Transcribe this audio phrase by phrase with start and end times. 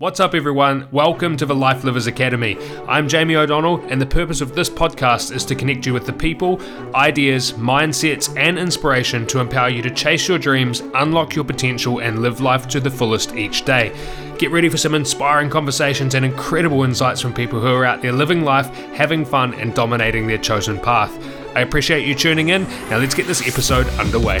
[0.00, 0.88] What's up, everyone?
[0.92, 2.56] Welcome to the Life Livers Academy.
[2.88, 6.12] I'm Jamie O'Donnell, and the purpose of this podcast is to connect you with the
[6.14, 6.58] people,
[6.94, 12.20] ideas, mindsets, and inspiration to empower you to chase your dreams, unlock your potential, and
[12.20, 13.94] live life to the fullest each day.
[14.38, 18.12] Get ready for some inspiring conversations and incredible insights from people who are out there
[18.12, 21.14] living life, having fun, and dominating their chosen path.
[21.54, 22.62] I appreciate you tuning in.
[22.88, 24.38] Now, let's get this episode underway.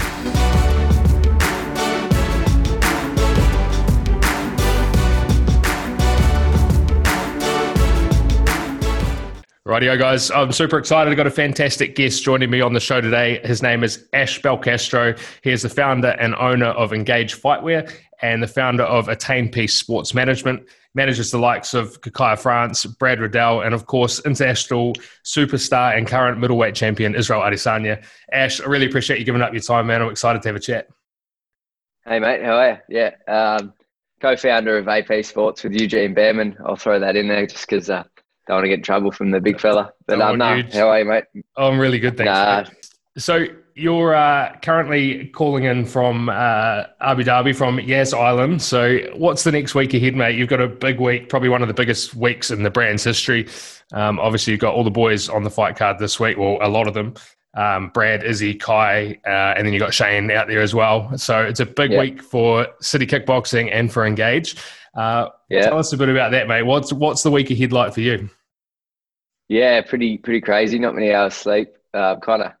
[9.70, 10.32] Rightio, guys.
[10.32, 11.12] I'm super excited.
[11.12, 13.38] I've got a fantastic guest joining me on the show today.
[13.44, 15.16] His name is Ash Belcastro.
[15.44, 17.88] He is the founder and owner of Engage Fightwear
[18.20, 20.66] and the founder of Attain Peace Sports Management.
[20.94, 24.94] Manages the likes of Kai France, Brad Riddell, and of course, international
[25.24, 28.04] superstar and current middleweight champion Israel Adesanya.
[28.32, 30.02] Ash, I really appreciate you giving up your time, man.
[30.02, 30.88] I'm excited to have a chat.
[32.04, 32.42] Hey, mate.
[32.42, 32.96] How are you?
[32.96, 33.10] Yeah.
[33.28, 33.72] Um,
[34.20, 36.56] co-founder of AP Sports with Eugene Bareman.
[36.66, 38.02] I'll throw that in there just because uh,
[38.50, 39.92] don't want to get in trouble from the big fella.
[40.06, 41.24] But um, no, how are you, mate?
[41.56, 42.28] Oh, I'm really good, thanks.
[42.28, 42.64] Nah.
[43.16, 48.60] So you're uh, currently calling in from uh, Abu Dhabi, from Yas Island.
[48.60, 50.36] So what's the next week ahead, mate?
[50.36, 53.48] You've got a big week, probably one of the biggest weeks in the brand's history.
[53.92, 56.68] Um, obviously, you've got all the boys on the fight card this week, well, a
[56.68, 57.14] lot of them.
[57.54, 61.16] Um, Brad, Izzy, Kai, uh, and then you got Shane out there as well.
[61.16, 62.00] So it's a big yeah.
[62.00, 64.56] week for City Kickboxing and for Engage.
[64.94, 65.62] Uh, yeah.
[65.62, 66.62] Tell us a bit about that, mate.
[66.64, 68.28] What's what's the week ahead like for you?
[69.50, 70.78] Yeah, pretty pretty crazy.
[70.78, 71.70] Not many hours sleep.
[71.92, 72.52] Uh, kind of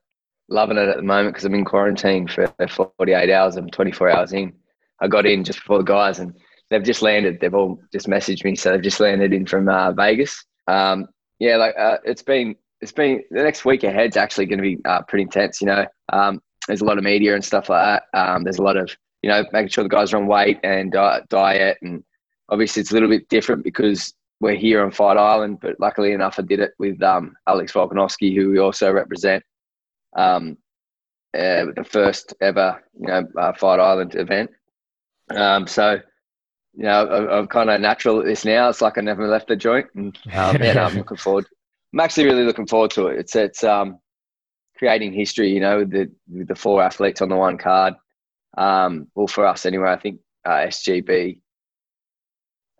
[0.48, 3.54] loving it at the moment because I'm in quarantine for 48 hours.
[3.54, 4.52] I'm 24 hours in.
[5.00, 6.34] I got in just before the guys, and
[6.68, 7.38] they've just landed.
[7.38, 10.44] They've all just messaged me, so they've just landed in from uh, Vegas.
[10.66, 11.06] Um,
[11.38, 14.78] yeah, like uh, it's been it's been the next week ahead's actually going to be
[14.84, 15.60] uh, pretty intense.
[15.60, 18.18] You know, um, there's a lot of media and stuff like that.
[18.18, 18.90] Um, there's a lot of
[19.22, 22.02] you know making sure the guys are on weight and diet, and
[22.48, 26.38] obviously it's a little bit different because we're here on Fight Island, but luckily enough,
[26.38, 29.44] I did it with um, Alex Volkanovski, who we also represent.
[30.16, 30.56] Um,
[31.32, 34.50] uh, the first ever, you know, uh, Fight Island event.
[35.32, 36.00] Um, so,
[36.74, 38.68] you know, I, I'm, kind of natural at this now.
[38.68, 41.46] It's like I never left the joint, and um, yeah, no, I'm looking forward.
[41.92, 43.20] I'm actually really looking forward to it.
[43.20, 44.00] It's it's um,
[44.76, 47.94] creating history, you know, with the with the four athletes on the one card.
[48.58, 51.38] Um, well, for us anyway, I think uh, SGB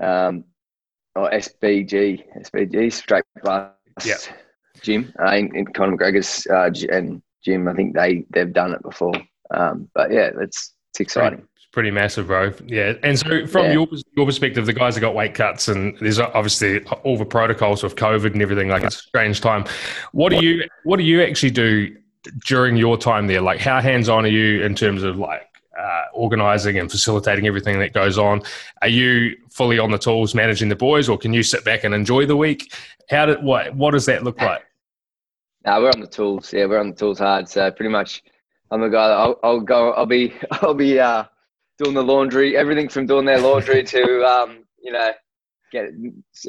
[0.01, 0.45] um,
[1.17, 4.15] or SBG, SBG, straight blast yeah.
[4.83, 7.69] Gym, in, in Conor McGregor's uh, and Jim.
[7.69, 9.15] I think they they've done it before.
[9.51, 11.47] Um, but yeah, it's it's exciting.
[11.57, 12.53] It's pretty massive, bro.
[12.67, 13.73] Yeah, and so from yeah.
[13.73, 17.83] your your perspective, the guys have got weight cuts, and there's obviously all the protocols
[17.83, 18.69] with COVID and everything.
[18.69, 19.65] Like it's a strange time.
[20.13, 21.97] What do you what do you actually do
[22.47, 23.41] during your time there?
[23.41, 25.43] Like, how hands on are you in terms of like
[25.81, 28.43] uh, organizing and facilitating everything that goes on.
[28.83, 31.95] Are you fully on the tools managing the boys, or can you sit back and
[31.95, 32.73] enjoy the week?
[33.09, 34.63] How did what what does that look like?
[35.65, 36.53] No, we're on the tools.
[36.53, 37.49] Yeah, we're on the tools hard.
[37.49, 38.23] So pretty much,
[38.71, 39.09] I'm the guy.
[39.09, 39.93] That I'll, I'll go.
[39.93, 40.35] I'll be.
[40.51, 41.25] I'll be uh,
[41.79, 42.57] doing the laundry.
[42.57, 45.13] Everything from doing their laundry to um, you know,
[45.73, 45.91] get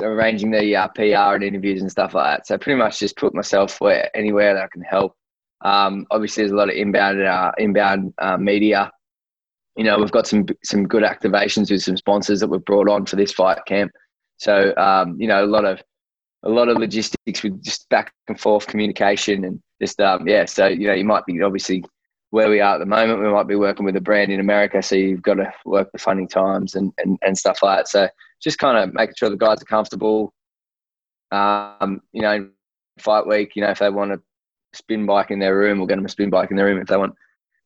[0.02, 2.47] arranging the uh, PR and interviews and stuff like that.
[2.47, 5.16] So pretty much just put myself where anywhere that I can help.
[5.62, 8.91] Um, obviously, there's a lot of inbound uh, inbound uh, media
[9.76, 13.06] you know, we've got some some good activations with some sponsors that we've brought on
[13.06, 13.92] for this fight camp.
[14.38, 15.82] So, um, you know, a lot of
[16.44, 20.46] a lot of logistics with just back and forth communication and just um, yeah.
[20.46, 21.84] So you know, you might be obviously
[22.32, 23.20] where we are at the moment.
[23.20, 26.00] We might be working with a brand in America, so you've got to work the
[26.00, 27.88] funding times and and, and stuff like that.
[27.88, 28.09] So
[28.42, 30.34] just kind of making sure the guys are comfortable.
[31.32, 32.50] Um, you know,
[33.00, 33.56] fight week.
[33.56, 34.22] You know, if they want to
[34.74, 36.82] spin bike in their room, we'll get them a spin bike in their room.
[36.82, 37.16] If they want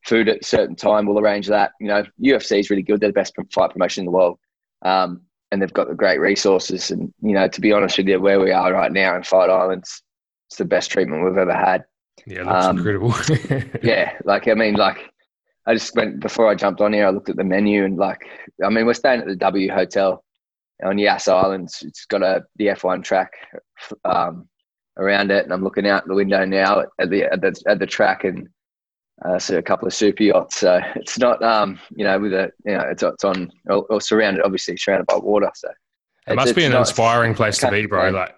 [0.06, 1.72] food at a certain time, we'll arrange that.
[1.80, 3.00] You know, UFC is really good.
[3.00, 4.40] They're the best fight promotion in the world.
[4.84, 5.22] Um,
[5.52, 6.92] and they've got the great resources.
[6.92, 9.50] And, you know, to be honest with you, where we are right now in Fight
[9.50, 10.04] Islands,
[10.50, 11.86] it's the best treatment we've ever had.
[12.26, 13.14] Yeah, that's um, incredible.
[13.84, 15.10] yeah, like, I mean, like,
[15.66, 18.28] I just went, before I jumped on here, I looked at the menu and, like,
[18.64, 20.24] I mean, we're staying at the W Hotel
[20.84, 21.82] on Yas Islands.
[21.82, 23.32] It's got a the F1 track
[24.04, 24.48] um,
[24.98, 25.44] around it.
[25.44, 28.50] And I'm looking out the window now at the, at the, at the track and
[29.24, 30.58] uh, so a couple of super yachts.
[30.58, 34.02] So it's not, um, you know, with a, you know, it's, it's on or, or
[34.02, 35.50] surrounded, obviously surrounded by water.
[35.56, 35.70] So
[36.28, 38.10] it must be an inspiring place to be, bro.
[38.10, 38.36] Like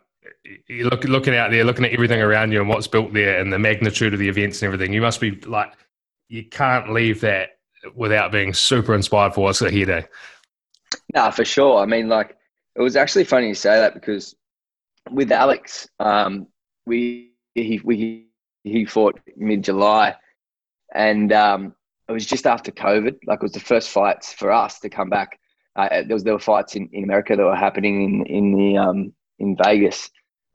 [0.67, 3.51] you look looking out there, looking at everything around you and what's built there, and
[3.51, 4.93] the magnitude of the events and everything.
[4.93, 5.71] You must be like,
[6.27, 7.51] you can't leave that
[7.95, 10.05] without being super inspired for what's here today.
[11.13, 11.81] Nah, for sure.
[11.81, 12.37] I mean, like
[12.75, 14.35] it was actually funny you say that because
[15.09, 16.47] with Alex, um,
[16.85, 18.27] we he we
[18.63, 20.15] he fought mid July
[20.93, 21.75] and um,
[22.07, 23.17] it was just after COVID.
[23.25, 25.39] Like it was the first fights for us to come back
[25.77, 28.77] uh, there was there were fights in, in America that were happening in in the
[28.77, 30.09] um, in Vegas,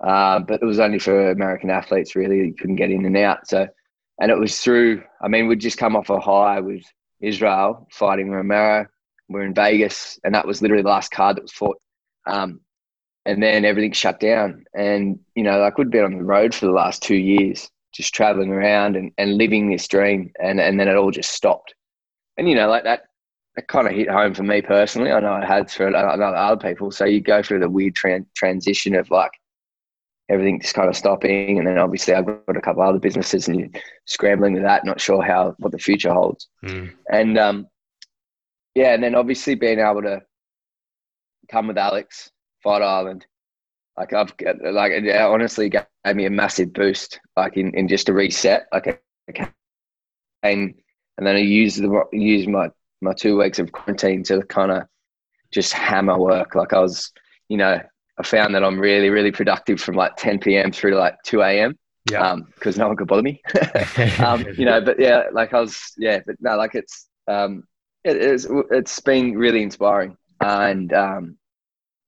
[0.04, 2.16] uh, but it was only for American athletes.
[2.16, 3.46] Really, you couldn't get in and out.
[3.46, 3.68] So,
[4.20, 5.04] and it was through.
[5.22, 6.82] I mean, we'd just come off a high with
[7.20, 8.86] Israel fighting Romero.
[9.28, 11.80] We're in Vegas, and that was literally the last card that was fought.
[12.26, 12.60] Um,
[13.24, 16.66] and then everything shut down, and you know, like we'd been on the road for
[16.66, 20.88] the last two years, just traveling around and, and living this dream, and and then
[20.88, 21.74] it all just stopped.
[22.36, 23.02] And you know, like that
[23.56, 25.12] it kind of hit home for me personally.
[25.12, 26.90] I know it had for a lot of other people.
[26.90, 29.32] So you go through the weird tran- transition of like
[30.30, 33.60] everything just kind of stopping, and then obviously I've got a couple other businesses, and
[33.60, 36.48] you're scrambling with that, not sure how what the future holds.
[36.64, 36.92] Mm.
[37.10, 37.66] And um,
[38.74, 40.22] yeah, and then obviously being able to
[41.50, 42.30] come with Alex,
[42.62, 43.26] Fight Island,
[43.96, 45.84] like I've like it honestly gave
[46.14, 49.48] me a massive boost, like in, in just a reset, like a,
[50.42, 50.74] and
[51.18, 52.68] and then I use the use my
[53.00, 54.84] my two weeks of quarantine to kind of
[55.52, 56.54] just hammer work.
[56.54, 57.12] Like I was,
[57.48, 57.80] you know,
[58.18, 60.72] I found that I'm really, really productive from like 10 p.m.
[60.72, 61.78] through to like 2 a.m.
[62.10, 62.36] Yeah.
[62.54, 63.42] Because um, no one could bother me.
[64.24, 67.64] um, you know, but yeah, like I was, yeah, but no, like it's, um,
[68.04, 71.36] it is, it's been really inspiring and um,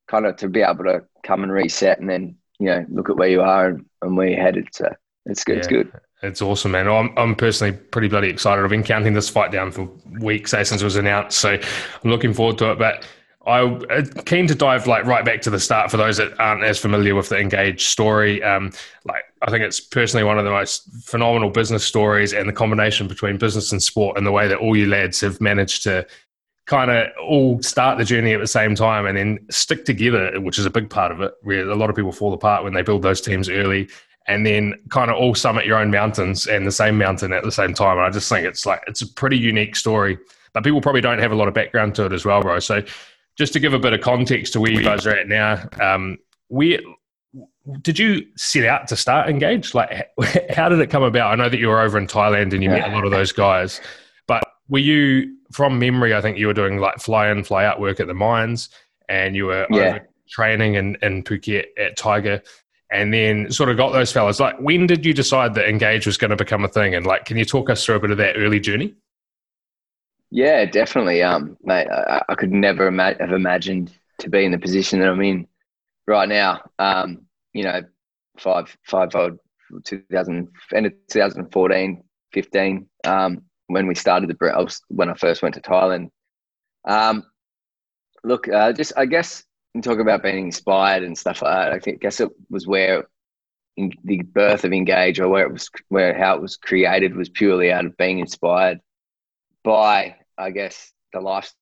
[0.09, 3.17] kind of to be able to come and reset and then, you know, look at
[3.17, 4.69] where you are and, and where you're headed.
[4.73, 4.93] So
[5.27, 5.55] it's good.
[5.55, 5.59] Yeah.
[5.59, 5.93] It's good.
[6.23, 6.89] It's awesome, man.
[6.89, 8.63] I'm, I'm personally pretty bloody excited.
[8.63, 9.91] I've been counting this fight down for
[10.21, 12.79] weeks eh, since it was announced, so I'm looking forward to it.
[12.79, 13.05] But
[13.47, 16.65] I'm uh, keen to dive like right back to the start for those that aren't
[16.65, 18.43] as familiar with the Engage story.
[18.43, 18.73] Um,
[19.05, 23.07] like I think it's personally one of the most phenomenal business stories, and the combination
[23.07, 26.07] between business and sport, and the way that all you lads have managed to
[26.67, 30.59] kind of all start the journey at the same time and then stick together, which
[30.59, 31.33] is a big part of it.
[31.43, 33.89] Where a lot of people fall apart when they build those teams early
[34.27, 37.53] and then kind of all summit your own mountains and the same mountain at the
[37.53, 37.99] same time.
[37.99, 40.19] And I just think it's like it's a pretty unique story,
[40.53, 42.59] but people probably don't have a lot of background to it as well, bro.
[42.59, 42.83] So
[43.37, 46.19] just to give a bit of context to where you guys are at now, um,
[46.49, 46.81] we
[47.81, 49.75] did you set out to start engage?
[49.75, 50.11] Like,
[50.51, 51.33] how did it come about?
[51.33, 53.33] I know that you were over in Thailand and you met a lot of those
[53.33, 53.81] guys,
[54.69, 56.15] were you from memory?
[56.15, 58.71] I think you were doing like fly in, fly out work at the mines,
[59.09, 60.01] and you were yeah.
[60.29, 62.43] training in, in Phuket at Tiger
[62.95, 64.39] and then sort of got those fellas.
[64.39, 66.95] Like, when did you decide that Engage was going to become a thing?
[66.95, 68.95] And like, can you talk us through a bit of that early journey?
[70.31, 71.23] Yeah, definitely.
[71.23, 75.09] Um, mate, I, I could never ima- have imagined to be in the position that
[75.09, 75.49] I'm in
[76.07, 76.63] right now.
[76.79, 77.23] Um,
[77.53, 77.83] you know,
[78.39, 79.39] five, five odd,
[79.83, 85.61] 2000, end of 2014, 15, um, when we started the, when I first went to
[85.61, 86.11] Thailand.
[86.87, 87.25] Um,
[88.23, 89.45] look, uh, just, I guess,
[89.83, 91.73] talk about being inspired and stuff like that.
[91.73, 93.07] I think, guess it was where
[93.77, 97.29] in the birth of Engage or where it was, where how it was created was
[97.29, 98.81] purely out of being inspired
[99.65, 101.53] by, I guess, the life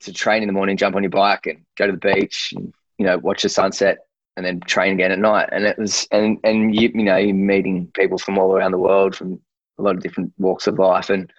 [0.00, 2.72] to train in the morning, jump on your bike and go to the beach and,
[2.98, 3.98] you know, watch the sunset
[4.36, 5.48] and then train again at night.
[5.52, 8.78] And it was, and, and you, you know, you're meeting people from all around the
[8.78, 9.40] world from
[9.78, 11.10] a lot of different walks of life.
[11.10, 11.32] And,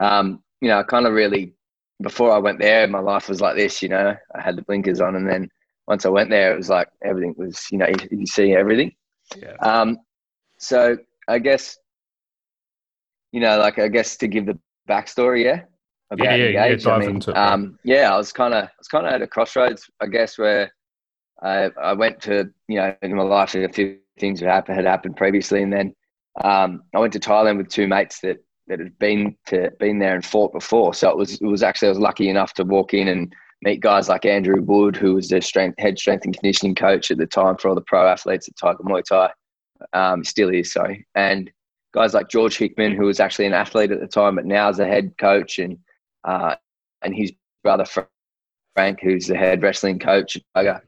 [0.00, 1.54] um, you know, I kind of really
[2.02, 5.00] before I went there, my life was like this, you know, I had the blinkers
[5.00, 5.16] on.
[5.16, 5.48] And then
[5.86, 8.92] once I went there, it was like everything was, you know, you, you see everything.
[9.36, 9.54] Yeah.
[9.60, 9.98] Um,
[10.58, 10.96] so
[11.28, 11.78] I guess,
[13.32, 14.58] you know, like, I guess to give the
[14.88, 15.62] backstory, yeah.
[16.10, 19.06] About yeah, yeah, yeah, I mean, um, yeah, I was kind of, I was kind
[19.06, 20.70] of at a crossroads, I guess, where
[21.42, 24.86] I, I went to, you know, in my life, a few things had happened, had
[24.86, 25.62] happened previously.
[25.62, 25.94] And then
[26.44, 28.38] um, I went to Thailand with two mates that
[28.68, 30.94] that had been to been there and fought before.
[30.94, 33.80] So it was it was actually I was lucky enough to walk in and meet
[33.80, 37.26] guys like Andrew Wood, who was the strength head strength and conditioning coach at the
[37.26, 39.30] time for all the pro athletes at Tiger Muay Thai.
[39.92, 41.50] Um, still is sorry, and
[41.92, 44.78] guys like George Hickman, who was actually an athlete at the time, but now is
[44.78, 45.78] a head coach, and
[46.24, 46.56] uh,
[47.02, 47.84] and his brother
[48.74, 50.82] Frank, who's the head wrestling coach at Tiger.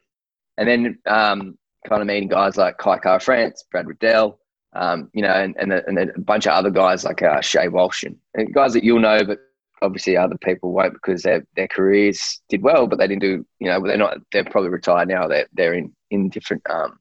[0.57, 4.38] And then um, kind of meeting guys like Kai Kara-France, Brad Riddell,
[4.73, 7.67] um, you know, and, and, a, and, a, bunch of other guys like uh, Shay
[7.67, 9.39] Walsh and, and, guys that you'll know, but
[9.81, 13.45] obviously other people won't because their their careers did well, but they didn't do.
[13.59, 14.17] You know, they're not.
[14.31, 15.27] They're probably retired now.
[15.27, 16.99] They're they're in in different um,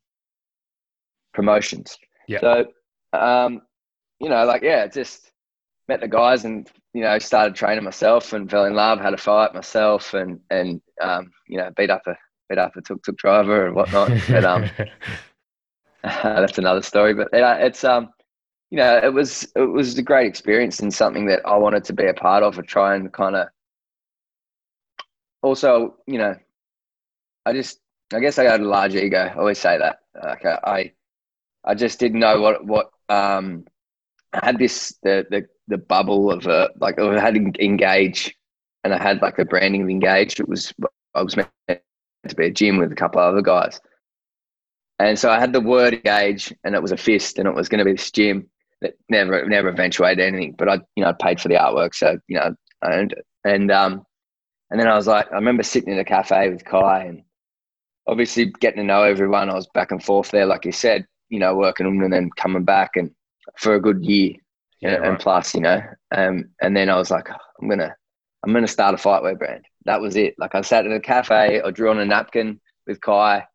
[1.35, 1.97] promotions.
[2.27, 2.41] Yeah.
[2.41, 2.67] So,
[3.13, 3.63] um,
[4.21, 5.31] you know, like yeah, just
[5.89, 9.01] met the guys and you know started training myself and fell in love.
[9.01, 12.15] Had a fight myself and and um, you know beat up a
[12.49, 14.11] beat up a tuk tuk driver and whatnot.
[14.29, 14.71] but um.
[16.03, 17.15] that's another story.
[17.15, 18.11] But it's um,
[18.71, 21.93] you know, it was it was a great experience and something that I wanted to
[21.93, 23.49] be a part of and try and kind of.
[25.43, 26.35] Also, you know,
[27.47, 27.81] I just
[28.13, 29.19] I guess I got a large ego.
[29.19, 30.01] I always say that.
[30.23, 30.93] Like I,
[31.65, 33.65] I just didn't know what what um,
[34.33, 38.35] I had this the the the bubble of a like I had engage
[38.85, 40.41] and I had like the branding of engaged.
[40.41, 40.73] It was
[41.15, 43.81] I was meant to be a gym with a couple of other guys,
[44.99, 47.69] and so I had the word engage, and it was a fist, and it was
[47.69, 48.49] going to be this gym
[48.81, 50.55] that never never eventuated anything.
[50.59, 53.27] But I you know I paid for the artwork, so you know I owned it,
[53.45, 54.05] and um,
[54.71, 57.23] and then I was like I remember sitting in a cafe with Kai and
[58.09, 59.51] obviously getting to know everyone.
[59.51, 62.65] I was back and forth there, like you said, you know, working and then coming
[62.65, 63.11] back and
[63.57, 64.35] for a good year
[64.81, 65.11] yeah, and, right.
[65.11, 65.81] and plus, you know,
[66.13, 67.95] um, and then I was like, I'm gonna,
[68.45, 69.65] I'm gonna start a fightwear brand.
[69.85, 70.35] That was it.
[70.39, 73.47] Like I sat in a cafe, I drew on a napkin with Kai,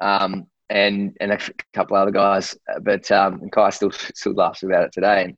[0.00, 1.38] um, and and a
[1.72, 5.36] couple other guys, but um, Kai still still laughs about it today, and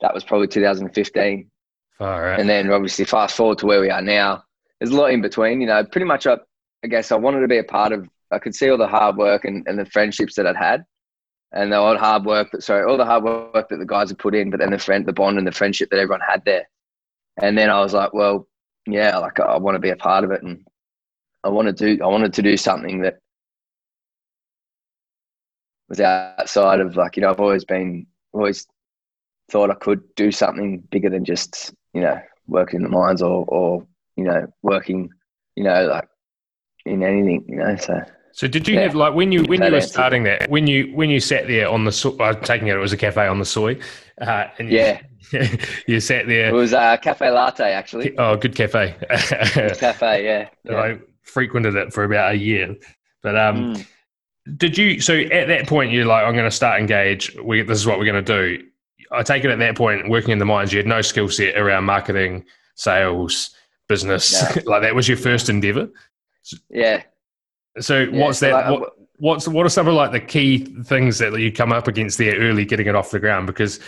[0.00, 1.50] that was probably 2015.
[2.00, 2.38] All right.
[2.38, 4.44] And then obviously fast forward to where we are now.
[4.78, 5.84] There's a lot in between, you know.
[5.84, 6.36] Pretty much, I,
[6.84, 8.08] I guess I wanted to be a part of.
[8.30, 10.84] I could see all the hard work and, and the friendships that I'd had,
[11.52, 14.18] and the all hard work that sorry, all the hard work that the guys had
[14.18, 16.68] put in, but then the friend, the bond and the friendship that everyone had there.
[17.40, 18.46] And then I was like, well,
[18.86, 20.64] yeah, like I want to be a part of it, and
[21.42, 22.00] I want to.
[22.00, 23.18] I wanted to do something that
[25.88, 28.66] was outside of like you know I've always been always
[29.50, 33.44] thought I could do something bigger than just you know working in the mines or
[33.48, 35.10] or you know working
[35.56, 36.08] you know like
[36.84, 38.02] in anything you know so
[38.32, 38.82] so did you yeah.
[38.82, 41.68] have like when you when you were starting that when you when you sat there
[41.68, 43.76] on the so- uh, taking it it was a cafe on the soi,
[44.20, 45.00] uh, and yeah,
[45.32, 45.48] you,
[45.88, 46.50] you sat there.
[46.50, 48.16] It was a cafe latte actually.
[48.16, 48.94] Oh, good cafe.
[49.54, 50.48] good cafe, yeah.
[50.64, 50.80] yeah.
[50.80, 52.76] I frequented it for about a year,
[53.22, 53.86] but um, mm.
[54.56, 55.00] Did you?
[55.00, 57.36] So at that point, you're like, I'm going to start engage.
[57.36, 58.64] We this is what we're going to do.
[59.10, 61.56] I take it at that point, working in the mines, you had no skill set
[61.56, 63.50] around marketing, sales,
[63.88, 64.42] business.
[64.56, 64.62] No.
[64.66, 65.88] like that was your first endeavor.
[66.70, 67.02] Yeah.
[67.80, 68.52] So yeah, what's that?
[68.52, 71.88] Like, what, what's what are some of like the key things that you come up
[71.88, 73.46] against there early getting it off the ground?
[73.46, 73.80] Because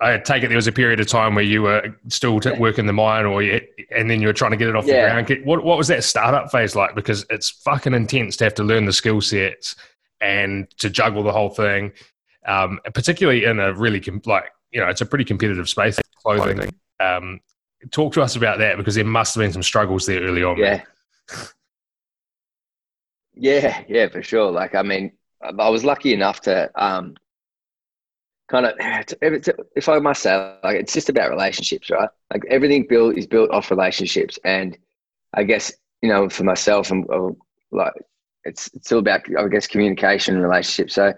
[0.00, 2.86] I take it there was a period of time where you were still t- working
[2.86, 3.60] the mine, or you,
[3.94, 5.14] and then you were trying to get it off yeah.
[5.14, 5.44] the ground.
[5.44, 6.94] What what was that startup phase like?
[6.94, 9.76] Because it's fucking intense to have to learn the skill sets
[10.20, 11.92] and to juggle the whole thing,
[12.46, 15.98] um, particularly in a really com- like you know it's a pretty competitive space.
[16.22, 16.74] Clothing.
[17.00, 17.40] Um,
[17.90, 20.58] talk to us about that because there must have been some struggles there early on.
[20.58, 20.82] Yeah.
[23.34, 24.50] Yeah, yeah, for sure.
[24.50, 27.16] Like, I mean, I was lucky enough to um,
[28.48, 28.74] kind of,
[29.22, 32.10] if, if I must say, like, it's just about relationships, right?
[32.30, 34.76] Like, everything built is built off relationships, and
[35.32, 35.72] I guess
[36.02, 37.30] you know, for myself, and uh,
[37.70, 37.92] like,
[38.50, 40.94] it's it's all about, I guess, communication and relationships.
[40.94, 41.14] So,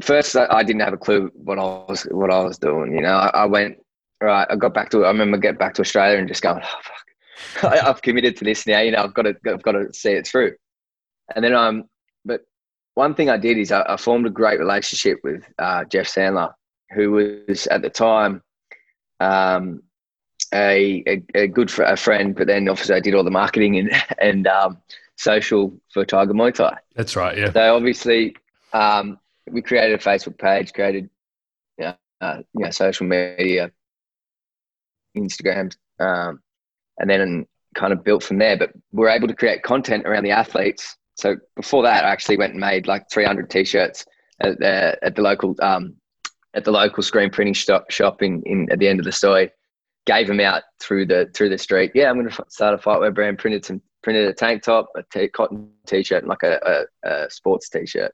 [0.00, 2.94] first, I, I, didn't have a clue what I was what I was doing.
[2.94, 3.78] You know, I, I went
[4.20, 4.46] right.
[4.48, 5.04] I got back to.
[5.04, 7.64] I remember getting back to Australia and just going, oh, fuck.
[7.84, 8.80] I've committed to this now.
[8.80, 10.54] You know, I've got to, I've got to see it through.
[11.34, 11.84] And then um,
[12.24, 12.42] but
[12.94, 16.52] one thing I did is I, I formed a great relationship with uh, Jeff Sandler,
[16.94, 18.42] who was at the time
[19.20, 19.82] um,
[20.52, 23.78] a, a, a good fr- a friend, but then obviously I did all the marketing
[23.78, 24.78] and and um,
[25.22, 26.78] social for Tiger Muay Thai.
[26.94, 27.36] That's right.
[27.36, 27.52] Yeah.
[27.52, 28.36] So obviously,
[28.72, 29.18] um,
[29.50, 31.08] we created a Facebook page, created
[31.80, 33.72] uh, you know social media,
[35.16, 36.40] Instagram, um,
[36.98, 38.56] and then kind of built from there.
[38.56, 42.52] But we're able to create content around the athletes so before that, I actually went
[42.52, 44.06] and made like 300 t-shirts
[44.40, 45.96] at the, at the local um,
[46.54, 49.50] at the local screen printing shop, shop in, in at the end of the story.
[50.04, 51.92] Gave them out through the through the street.
[51.94, 53.38] Yeah, I'm going to start a fight fightwear brand.
[53.38, 57.30] Printed some printed a tank top, a t- cotton t-shirt, and like a, a, a
[57.30, 58.12] sports t-shirt,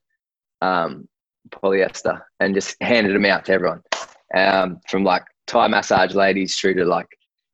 [0.63, 1.09] um,
[1.51, 3.83] polyester, and just handed them out to everyone.
[4.35, 7.07] Um, from like Thai massage ladies through to like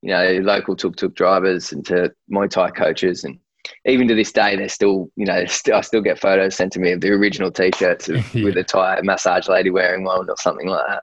[0.02, 3.38] you know local tuk tuk drivers and to Muay Thai coaches and
[3.86, 6.80] even to this day, they're still, you know, still, I still get photos sent to
[6.80, 8.22] me of the original T-shirts yeah.
[8.44, 11.02] with a Thai massage lady wearing one or something like that.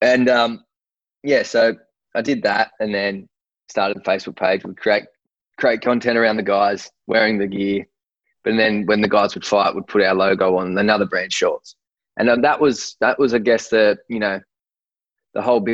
[0.00, 0.64] And um,
[1.22, 1.74] yeah, so
[2.14, 3.28] I did that, and then
[3.68, 4.64] started the Facebook page.
[4.64, 5.04] We create
[5.58, 7.86] create content around the guys wearing the gear,
[8.44, 11.76] but then when the guys would fight, would put our logo on another brand shorts,
[12.18, 14.40] and um, that was that was, I guess, the you know,
[15.34, 15.66] the whole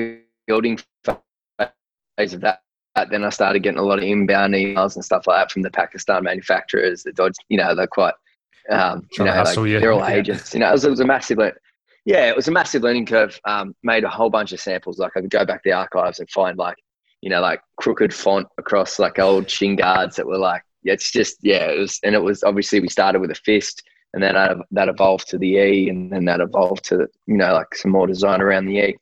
[0.47, 0.79] building
[2.17, 2.61] phase of that
[3.11, 5.71] then I started getting a lot of inbound emails and stuff like that from the
[5.71, 7.03] Pakistan manufacturers.
[7.03, 8.15] The Dodge, you know, they're quite,
[8.71, 10.55] um, you know, like, they're all agents.
[10.55, 11.39] You know, it was, it was a massive,
[12.05, 13.41] yeah, it was a massive learning curve.
[13.47, 14.99] Um, made a whole bunch of samples.
[14.99, 16.77] Like I could go back to the archives and find like,
[17.25, 21.39] you know, like crooked font across like old shin guards that were like, it's just,
[21.41, 24.59] yeah, it was, and it was obviously we started with a fist and then that,
[24.73, 28.07] that evolved to the E and then that evolved to, you know, like some more
[28.07, 28.97] design around the E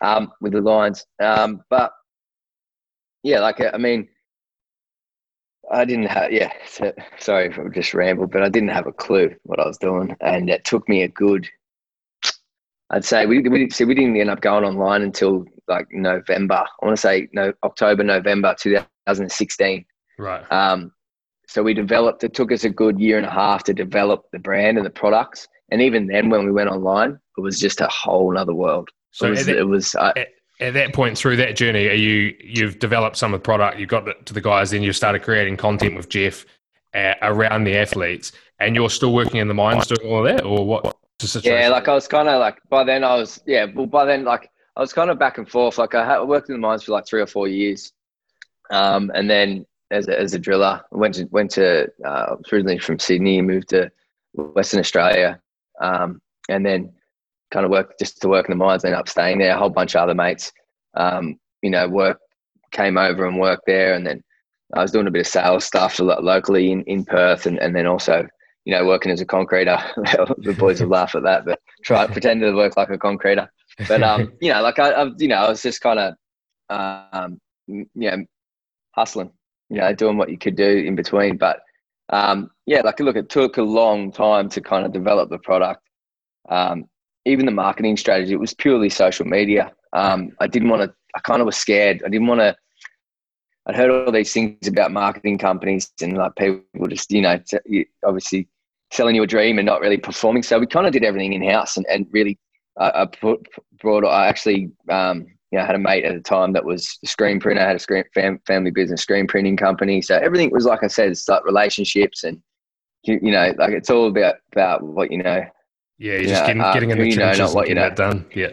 [0.00, 1.04] um, with the lines.
[1.20, 1.90] Um, but
[3.24, 4.08] yeah, like I mean,
[5.72, 6.52] I didn't have yeah.
[6.68, 9.76] So, sorry if I just rambled, but I didn't have a clue what I was
[9.76, 11.48] doing, and it took me a good
[12.90, 16.64] I'd say we we didn't see we didn't end up going online until like November.
[16.82, 19.84] I want to say no October November 2016.
[20.18, 20.52] Right.
[20.52, 20.92] Um,
[21.46, 22.24] so we developed.
[22.24, 24.90] It took us a good year and a half to develop the brand and the
[24.90, 25.48] products.
[25.70, 28.88] And even then, when we went online, it was just a whole other world.
[29.12, 29.46] So it was.
[29.46, 30.28] That, it was uh, at,
[30.60, 33.86] at, that point through that journey, are you you've developed some of the product, you
[33.86, 36.44] got it to the guys, then you started creating content with Jeff
[36.94, 40.44] uh, around the athletes, and you're still working in the mines doing all of that,
[40.44, 40.96] or what?
[41.42, 44.24] Yeah, like I was kind of like by then I was yeah, well by then
[44.24, 45.78] like I was kind of back and forth.
[45.78, 47.92] Like I worked in the mines for like three or four years,
[48.70, 52.78] um, and then as a, as a driller, I went to went to uh, originally
[52.78, 53.90] from Sydney, moved to
[54.34, 55.40] Western Australia,
[55.80, 56.92] um, and then
[57.50, 58.84] kind of worked just to work in the mines.
[58.84, 59.54] Ended up staying there.
[59.54, 60.52] A whole bunch of other mates,
[60.94, 62.18] um, you know, work
[62.70, 64.22] came over and worked there, and then
[64.74, 67.86] I was doing a bit of sales stuff locally in, in Perth, and, and then
[67.86, 68.26] also
[68.64, 69.78] you know working as a concreter.
[69.96, 73.48] the boys would laugh at that, but try pretend to work like a concreter.
[73.88, 76.14] But um, you know, like I, I you know, I was just kind of
[76.68, 78.24] um, you know
[78.92, 79.32] hustling,
[79.68, 81.60] you know, doing what you could do in between, but
[82.10, 85.82] um, yeah, like look, it took a long time to kind of develop the product.
[86.48, 86.86] Um,
[87.24, 89.72] even the marketing strategy, it was purely social media.
[89.92, 92.02] Um, I didn't want to, I kind of was scared.
[92.04, 92.56] I didn't want to,
[93.70, 97.86] I'd heard all these things about marketing companies and like people just, you know, t-
[98.04, 98.48] obviously
[98.90, 100.42] selling you a dream and not really performing.
[100.42, 102.36] So we kind of did everything in house and, and really,
[102.80, 103.46] uh, I put,
[103.80, 106.98] brought, I actually, um, you know, I had a mate at the time that was
[107.04, 110.02] a screen printer, had a screen fam, family business screen printing company.
[110.02, 112.42] So everything was like I said, it's like relationships and
[113.04, 115.44] you, you know, like it's all about about what you know.
[115.98, 117.76] Yeah, you're you just know, getting, uh, getting in the trenches know, not what you
[117.76, 117.90] know.
[117.90, 118.26] done.
[118.34, 118.50] Yeah.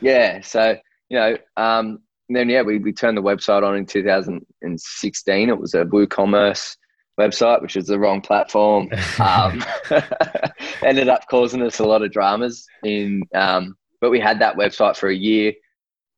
[0.00, 0.40] Yeah.
[0.42, 0.76] So
[1.08, 5.48] you know, um, then yeah, we we turned the website on in 2016.
[5.48, 6.76] It was a WooCommerce
[7.20, 8.90] website, which was the wrong platform.
[9.20, 9.64] Um,
[10.82, 13.22] ended up causing us a lot of dramas in.
[13.34, 15.54] Um, but we had that website for a year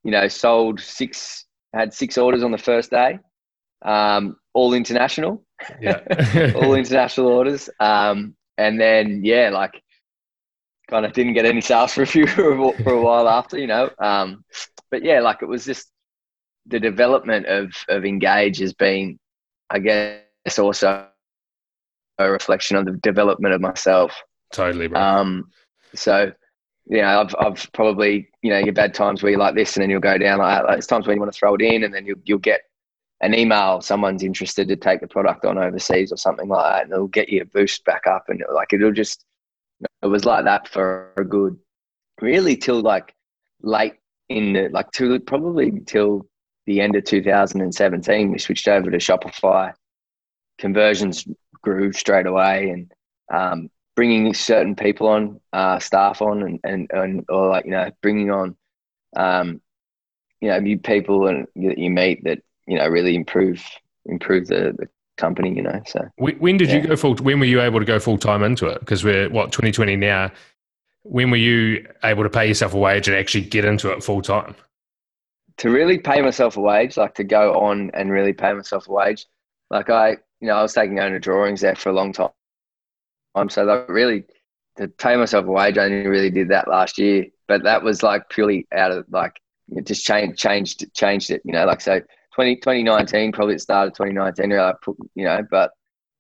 [0.07, 3.19] you know, sold six, had six orders on the first day,
[3.85, 5.45] um, all international,
[5.81, 6.01] yeah,
[6.55, 7.69] all international orders.
[7.81, 9.83] Um, and then, yeah, like
[10.89, 13.91] kind of didn't get any sales for a few for a while after, you know.
[13.99, 14.45] Um,
[14.93, 15.91] but yeah, like it was just
[16.67, 19.19] the development of, of Engage has been,
[19.71, 21.07] I guess, also
[22.19, 24.15] a reflection of the development of myself.
[24.53, 25.01] Totally, bro.
[25.01, 25.51] Um,
[25.95, 26.33] so
[26.89, 29.83] you know, I've, I've probably, you know, you've had times where you like this and
[29.83, 30.63] then you'll go down like.
[30.63, 32.61] Like, there's times when you want to throw it in and then you'll, you'll get
[33.23, 36.83] an email, someone's interested to take the product on overseas or something like that.
[36.85, 38.27] And it'll get you a boost back up.
[38.29, 39.25] And like, it'll just,
[40.03, 41.59] it was like that for a good,
[42.21, 43.15] really till like
[43.63, 43.95] late
[44.29, 46.29] in the, like to probably till
[46.67, 49.73] the end of 2017, we switched over to Shopify.
[50.59, 51.27] Conversions
[51.63, 52.71] grew straight away.
[52.71, 52.93] And,
[53.33, 57.91] um, bringing certain people on, uh, staff on, and, and, and or like you know
[58.03, 58.57] bringing on,
[59.17, 59.61] um,
[60.41, 63.67] you know, new people and that you meet that you know really improve
[64.05, 65.55] improve the, the company.
[65.57, 66.77] You know, so when did yeah.
[66.77, 67.17] you go full?
[67.17, 68.79] When were you able to go full time into it?
[68.81, 70.31] Because we're what 2020 now.
[71.03, 74.23] When were you able to pay yourself a wage and actually get into it full
[74.23, 74.57] time?
[75.59, 78.93] To really pay myself a wage, like to go on and really pay myself a
[78.93, 79.27] wage,
[79.71, 82.29] like I, you know, I was taking owner drawings there for a long time
[83.37, 83.49] time.
[83.51, 84.25] So that really
[84.77, 87.27] to pay myself a wage, I only really did that last year.
[87.49, 91.43] But that was like purely out of like it just changed changed changed it.
[91.45, 92.01] You know, like so
[92.35, 94.53] 20, 2019 probably it started 2019.
[94.59, 95.71] I put, You know, but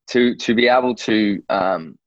[0.09, 1.99] to to be able to um,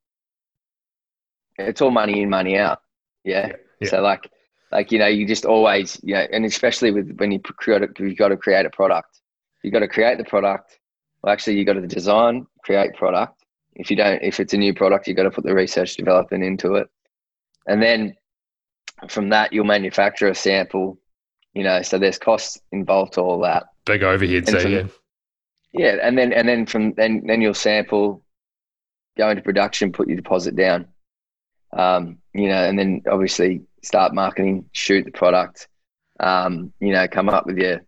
[1.58, 2.80] it's all money in, money out.
[3.24, 3.90] Yeah, yeah.
[3.90, 4.30] So like
[4.72, 8.18] like you know you just always you know and especially with when you create you've
[8.18, 9.22] got to create a product
[9.64, 10.80] you've got to create the product
[11.22, 13.40] well actually you've got to design create product
[13.80, 16.44] if you don't, if it's a new product, you've got to put the research development
[16.44, 16.90] into it.
[17.66, 18.14] And then
[19.08, 21.00] from that, you'll manufacture a sample,
[21.54, 23.68] you know, so there's costs involved to all that.
[23.86, 24.88] Big overhead, so yeah.
[25.72, 25.96] Yeah.
[26.04, 28.22] And then, and then from then, then you'll sample,
[29.18, 30.88] go into production, put your deposit down,
[31.72, 35.68] um, you know, and then obviously start marketing, shoot the product,
[36.20, 37.82] um, you know, come up with your,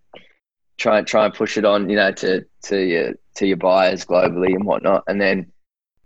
[0.77, 4.05] try and try and push it on, you know, to, to your, to your buyers
[4.05, 5.03] globally and whatnot.
[5.07, 5.51] And then,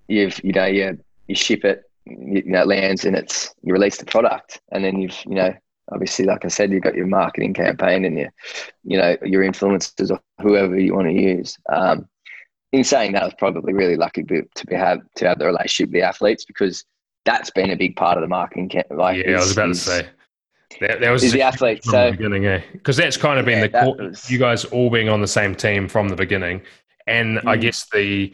[0.08, 3.74] you've you know you you ship it, you, you know, it lands and it's you
[3.74, 5.54] release the product, and then you've you know
[5.92, 8.34] obviously like I said, you've got your marketing campaign and your
[8.84, 11.58] you know your influencers or whoever you want to use.
[11.72, 12.08] Um,
[12.72, 15.90] in saying that, I was probably really lucky to, be have to have the relationship
[15.90, 16.84] with the athletes because
[17.26, 18.72] that's been a big part of the marketing.
[18.90, 20.08] Like, yeah, I was about to say.
[20.82, 22.62] That, that was the athlete so, the beginning, eh?
[22.74, 25.56] Because that's kind of yeah, been the was, you guys all being on the same
[25.56, 26.62] team from the beginning,
[27.08, 27.48] and mm.
[27.48, 28.34] I guess the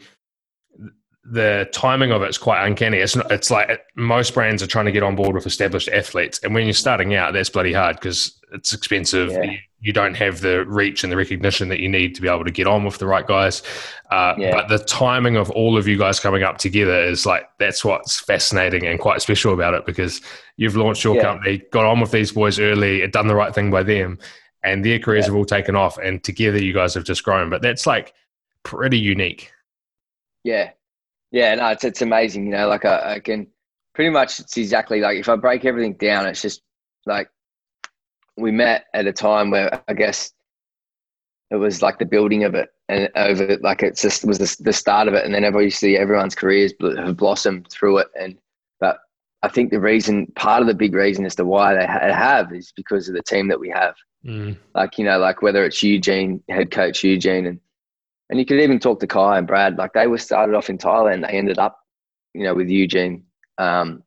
[1.24, 2.98] the timing of it's quite uncanny.
[2.98, 6.40] It's not, it's like most brands are trying to get on board with established athletes,
[6.42, 9.30] and when you're starting out, that's bloody hard because it's expensive.
[9.30, 9.56] Yeah.
[9.80, 12.50] You, don't have the reach and the recognition that you need to be able to
[12.50, 13.62] get on with the right guys.
[14.10, 14.52] Uh, yeah.
[14.52, 18.20] But the timing of all of you guys coming up together is like that's what's
[18.20, 20.20] fascinating and quite special about it because
[20.56, 21.22] you've launched your yeah.
[21.22, 24.18] company, got on with these boys early, done the right thing by them,
[24.62, 27.50] and their careers have all taken off, and together you guys have just grown.
[27.50, 28.12] But that's like
[28.62, 29.52] pretty unique.
[30.44, 30.70] Yeah,
[31.32, 32.46] yeah, no, it's it's amazing.
[32.46, 33.48] You know, like I, I can
[33.94, 36.62] pretty much it's exactly like if I break everything down, it's just
[37.06, 37.28] like
[38.36, 40.32] we met at a time where I guess
[41.50, 44.72] it was like the building of it and over like it's just was the, the
[44.72, 48.38] start of it and then obviously everyone's careers have blossomed through it and
[48.80, 48.98] but
[49.42, 52.72] i think the reason part of the big reason as to why they have is
[52.74, 54.56] because of the team that we have mm.
[54.74, 57.60] like you know like whether it's eugene head coach eugene and
[58.32, 59.76] and you could even talk to Kai and Brad.
[59.76, 61.20] Like they were started off in Thailand.
[61.20, 61.78] They ended up,
[62.32, 63.24] you know, with Eugene.
[63.58, 64.02] Um,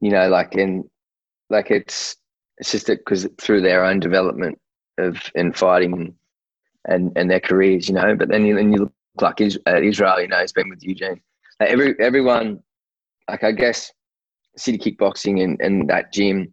[0.00, 0.90] you know, like in
[1.48, 2.16] like it's
[2.58, 4.58] it's just because through their own development
[4.98, 6.12] of in fighting
[6.86, 8.16] and and their careers, you know.
[8.16, 11.20] But then you then you look like Israel, you know, has been with Eugene.
[11.60, 12.64] Like every everyone,
[13.30, 13.92] like I guess,
[14.56, 16.52] city kickboxing and and that gym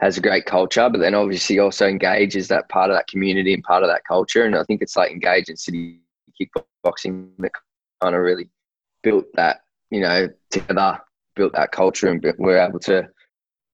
[0.00, 3.62] has a great culture, but then obviously also engages that part of that community and
[3.62, 4.44] part of that culture.
[4.44, 6.00] And I think it's like engage in city
[6.40, 7.52] kickboxing that
[8.02, 8.48] kind of really
[9.02, 11.00] built that, you know, together,
[11.36, 13.08] built that culture, and we're able to,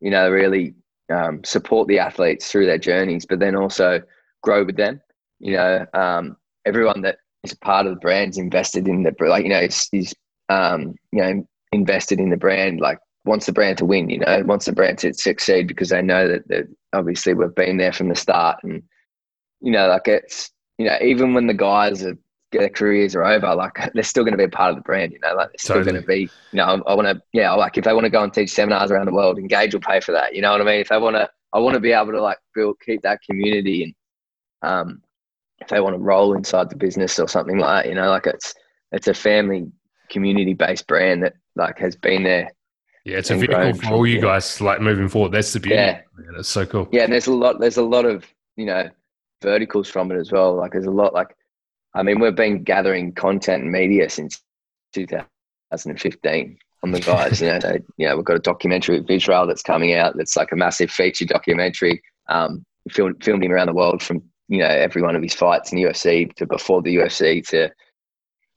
[0.01, 0.75] you know, really
[1.11, 4.03] um, support the athletes through their journeys, but then also
[4.43, 5.01] grow with them.
[5.39, 9.51] You know, um, everyone that is part of the brand's invested in the like, you
[9.51, 10.15] know, is, is
[10.51, 14.43] um, you know invested in the brand, like wants the brand to win, you know,
[14.45, 18.09] wants the brand to succeed because they know that, that obviously we've been there from
[18.09, 18.59] the start.
[18.63, 18.83] And,
[19.61, 22.17] you know, like it's, you know, even when the guys are,
[22.53, 25.13] their careers are over, like they're still going to be a part of the brand,
[25.13, 25.93] you know, like they're still totally.
[25.93, 26.21] going to be,
[26.53, 28.51] you know, I, I want to, yeah, like if they want to go and teach
[28.51, 30.35] seminars around the world, Engage will pay for that.
[30.35, 30.81] You know what I mean?
[30.81, 33.85] If they want to, I want to be able to like build, keep that community
[33.85, 33.95] and,
[34.63, 35.03] um,
[35.59, 38.27] if they want to roll inside the business or something like that, you know, like
[38.27, 38.55] it's,
[38.93, 39.71] it's a family
[40.09, 42.51] community based brand that like has been there
[43.05, 45.33] yeah, it's a vehicle for all you guys like moving forward.
[45.33, 45.77] That's the beauty.
[45.77, 46.89] Yeah, yeah that's so cool.
[46.93, 47.59] Yeah, and there's a lot.
[47.59, 48.91] There's a lot of you know
[49.43, 50.55] verticals from it as well.
[50.55, 51.15] Like there's a lot.
[51.15, 51.35] Like
[51.95, 54.43] I mean, we've been gathering content and media since
[54.93, 57.41] 2015 on the guys.
[57.41, 60.17] you know, they, you know, we've got a documentary with Israel that's coming out.
[60.17, 62.03] That's like a massive feature documentary.
[62.29, 65.73] Um, filmed filmed him around the world from you know every one of his fights
[65.73, 67.71] in the UFC to before the UFC to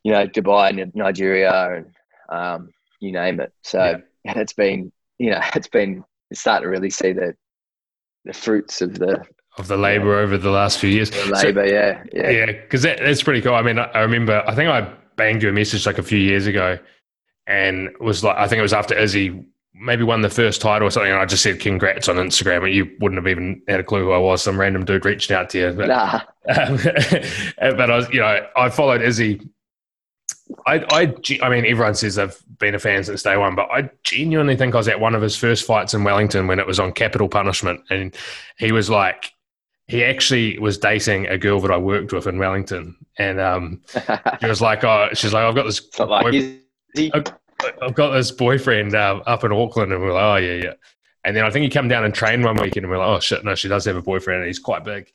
[0.04, 1.86] you know Dubai, and Nigeria, and
[2.28, 3.54] um, you name it.
[3.62, 3.84] So.
[3.84, 7.36] Yeah and it's been you know it's been it's starting to really see the
[8.26, 9.24] the fruits of the
[9.58, 11.12] of the labor over the last few years.
[11.12, 13.54] The labor, so, yeah, yeah, yeah, because that, that's pretty cool.
[13.54, 16.18] I mean, I, I remember I think I banged you a message like a few
[16.18, 16.80] years ago,
[17.46, 20.92] and was like I think it was after Izzy maybe won the first title or
[20.92, 23.84] something, and I just said congrats on Instagram, and you wouldn't have even had a
[23.84, 24.42] clue who I was.
[24.42, 26.22] Some random dude reaching out to you, but, nah.
[26.56, 26.78] um,
[27.78, 29.42] but I was, you know, I followed Izzy
[30.66, 33.90] I, I, I mean, everyone says they've been a fan since day one, but I
[34.04, 36.80] genuinely think I was at one of his first fights in Wellington when it was
[36.80, 38.16] on capital punishment, and
[38.58, 39.32] he was like,
[39.88, 43.82] he actually was dating a girl that I worked with in Wellington, and um,
[44.40, 45.82] he was like, oh, she's like, I've got this,
[46.24, 46.32] boy-
[47.82, 50.74] I've got this boyfriend uh, up in Auckland, and we're like, oh yeah, yeah,
[51.24, 53.20] and then I think he come down and train one weekend, and we're like, oh
[53.20, 55.12] shit, no, she does have a boyfriend, and he's quite big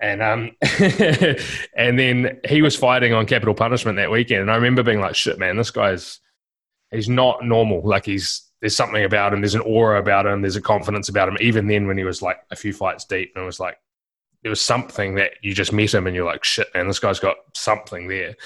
[0.00, 0.50] and um,
[1.76, 5.16] and then he was fighting on capital punishment that weekend, and I remember being like,
[5.16, 6.20] "Shit, man, this guy's
[6.90, 7.82] he's not normal.
[7.82, 9.40] Like he's there's something about him.
[9.40, 10.42] There's an aura about him.
[10.42, 11.36] There's a confidence about him.
[11.40, 13.78] Even then, when he was like a few fights deep, and it was like
[14.42, 17.20] there was something that you just met him, and you're like, "Shit, man, this guy's
[17.20, 18.36] got something there."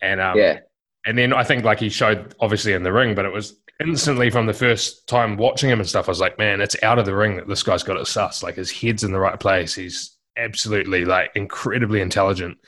[0.00, 0.60] And um, yeah,
[1.06, 4.30] and then I think like he showed obviously in the ring, but it was instantly
[4.30, 6.08] from the first time watching him and stuff.
[6.08, 8.44] I was like, "Man, it's out of the ring that this guy's got it sus.
[8.44, 9.74] Like his head's in the right place.
[9.74, 12.58] He's absolutely like incredibly intelligent,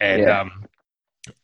[0.00, 0.40] and yeah.
[0.40, 0.66] um,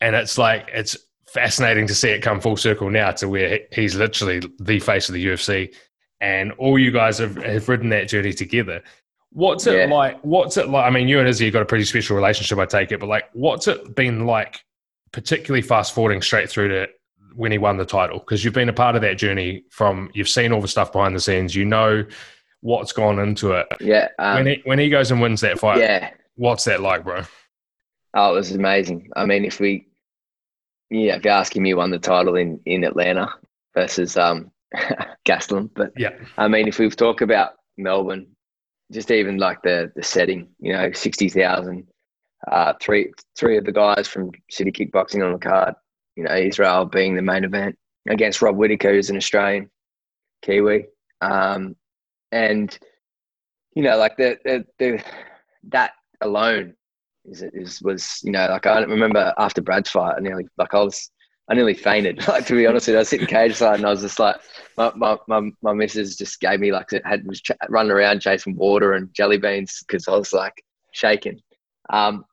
[0.01, 0.96] and it's like it's
[1.33, 5.14] fascinating to see it come full circle now to where he's literally the face of
[5.14, 5.75] the UFC,
[6.20, 8.83] and all you guys have, have ridden that journey together.
[9.33, 9.94] What's it yeah.
[9.94, 10.20] like?
[10.23, 10.85] What's it like?
[10.85, 13.09] I mean, you and Izzy have got a pretty special relationship, I take it, but
[13.09, 14.64] like, what's it been like,
[15.12, 16.88] particularly fast forwarding straight through to
[17.37, 18.18] when he won the title?
[18.18, 21.14] Because you've been a part of that journey from, you've seen all the stuff behind
[21.14, 22.05] the scenes, you know
[22.61, 23.66] what's gone into it.
[23.81, 24.09] Yeah.
[24.18, 26.11] Um, when he when he goes and wins that fight, yeah.
[26.37, 27.23] What's that like, bro?
[28.14, 29.11] Oh, it was amazing.
[29.14, 29.88] I mean, if we,
[30.90, 33.33] yeah, if you're asking me, won the title in in Atlanta
[33.75, 34.51] versus um
[35.27, 38.27] Gastelum, but yeah, I mean, if we talk about Melbourne,
[38.92, 41.87] just even like the the setting, you know, 60,000, uh, three, sixty thousand,
[42.51, 45.75] uh, three three of the guys from City Kickboxing on the card,
[46.16, 47.77] you know Israel being the main event
[48.09, 49.70] against Rob Whittaker, who's an Australian
[50.42, 50.87] Kiwi,
[51.20, 51.77] um,
[52.33, 52.79] and
[53.75, 55.05] you know like the, the the
[55.69, 56.75] that alone
[57.25, 60.83] is is was you know like I remember after Brad's fight, I nearly like I
[60.83, 61.11] was
[61.51, 62.25] I nearly fainted.
[62.29, 64.19] Like to be honest with you, I was sitting cage side and I was just
[64.19, 64.37] like,
[64.77, 68.21] my my my, my missus just gave me like it had was ch- running around
[68.21, 70.62] chasing water and jelly beans because I was like
[70.93, 71.40] shaking.
[71.93, 72.25] Um,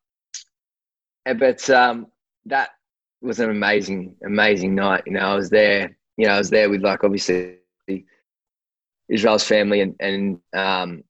[1.26, 2.08] but um,
[2.46, 2.70] that
[3.22, 5.04] was an amazing amazing night.
[5.08, 5.98] You know, I was there.
[6.18, 7.58] You know, I was there with like obviously
[9.10, 11.04] Israel's family and and um,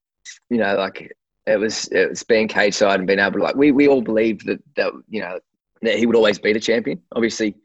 [0.49, 1.11] you know like
[1.45, 4.01] it was it was being cage side and being able to like we we all
[4.01, 5.39] believed that that you know
[5.81, 7.01] that he would always be the champion.
[7.15, 7.55] Obviously,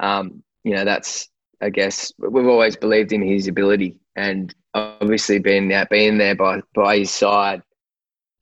[0.00, 1.28] um, you know that's
[1.60, 6.60] I guess we've always believed in his ability and obviously being there being there by
[6.74, 7.62] by his side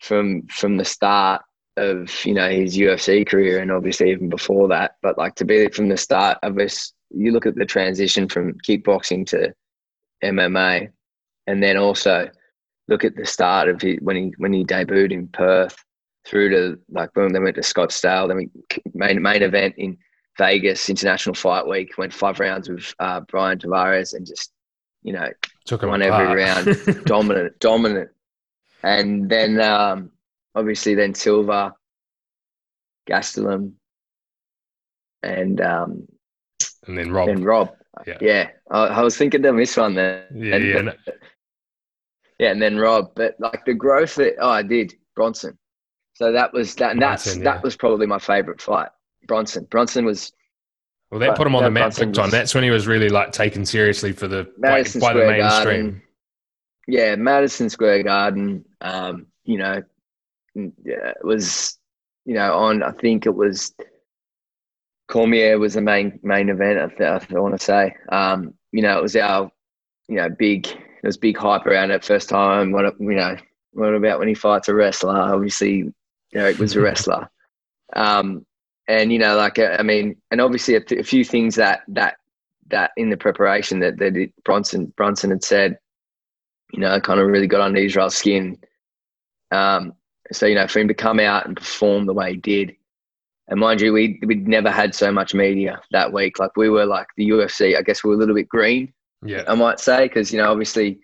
[0.01, 1.43] from from the start
[1.77, 4.97] of you know his UFC career and obviously even before that.
[5.03, 8.59] But like to be from the start of this, you look at the transition from
[8.67, 9.55] kickboxing to
[10.23, 10.91] MMA,
[11.51, 12.31] and then also
[12.87, 15.77] look at the start of his, when he when he debuted in Perth
[16.25, 18.51] through to like boom, then went to Scottsdale, then we
[18.95, 19.99] main main event in
[20.39, 24.53] Vegas International Fight Week, went five rounds with uh, Bryan Tavares and just
[25.03, 25.29] you know
[25.65, 28.11] Took won every round, dominant, dominant,
[28.85, 30.11] and then um,
[30.55, 31.75] obviously then Silva,
[33.09, 33.73] Gastelum,
[35.25, 36.07] and um,
[36.87, 37.29] and then Rob.
[37.29, 37.75] And Rob.
[38.07, 38.51] Yeah, yeah.
[38.71, 40.25] I, I, was thinking of this one then.
[40.33, 41.13] Yeah, and, yeah.
[42.41, 45.59] Yeah, and then Rob, but like the growth that oh, I did Brunson.
[46.15, 47.53] So that was that, and that's Brunson, yeah.
[47.53, 48.89] that was probably my favorite fight.
[49.27, 49.65] Brunson.
[49.71, 50.33] Brunson was.
[51.11, 52.31] Well, that put him on the map big time.
[52.31, 55.83] That's when he was really like taken seriously for the like, by the mainstream.
[55.83, 56.03] Garden.
[56.89, 58.65] Yeah, Madison Square Garden.
[58.81, 59.83] Um, you know,
[60.55, 61.79] yeah, it was
[62.25, 62.83] you know on.
[62.83, 63.75] I think it was
[65.09, 67.01] Cormier was the main main event.
[67.01, 67.95] I, I, I want to say.
[68.09, 69.51] Um, you know, it was our
[70.09, 70.67] you know big.
[71.01, 72.73] There was big hype around it first time.
[72.73, 73.37] What you know,
[73.73, 75.17] what about when he fights a wrestler?
[75.17, 75.93] Obviously,
[76.35, 77.29] Eric was a wrestler.
[77.93, 78.47] Um,
[78.87, 82.19] and you know, like I mean, and obviously a, a few things that that
[82.69, 85.79] that in the preparation that that Brunson Brunson had said,
[86.73, 88.59] you know, kind of really got under Israel's skin.
[89.51, 89.95] Um,
[90.33, 92.77] so you know, for him to come out and perform the way he did,
[93.49, 96.39] and mind you, we we'd never had so much media that week.
[96.39, 97.77] Like we were like the UFC.
[97.77, 98.93] I guess we were a little bit green.
[99.25, 101.01] Yeah, I might say because you know, obviously,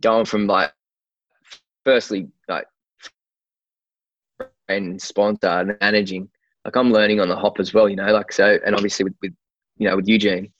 [0.00, 0.72] going from like,
[1.84, 2.66] firstly, like,
[4.68, 6.28] and sponsor and managing.
[6.64, 7.88] Like I'm learning on the hop as well.
[7.88, 9.34] You know, like so, and obviously with, with
[9.76, 10.50] you know with Eugene.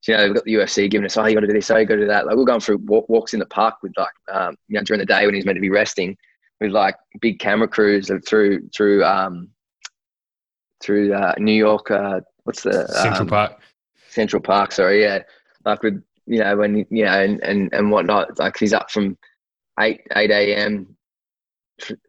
[0.00, 1.72] So, you know, we've got the UFC giving us, oh, you got to do this,
[1.72, 2.24] oh, you got to do that.
[2.24, 5.00] Like we're going through walk, walks in the park with like, um, you know, during
[5.00, 6.16] the day when he's meant to be resting,
[6.60, 9.48] with like big camera crews through through um
[10.80, 11.90] through uh, New York.
[11.90, 13.60] Uh, what's the Central um, Park?
[14.08, 14.72] Central Park.
[14.72, 15.22] Sorry, yeah.
[15.64, 18.38] Like with you know when you know and and and whatnot.
[18.38, 19.16] Like he's up from
[19.80, 20.96] eight eight a.m.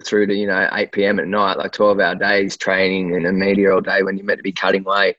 [0.05, 1.19] through to you know eight p.m.
[1.19, 4.39] at night, like twelve hour days training and a media all day when you're meant
[4.39, 5.15] to be cutting weight.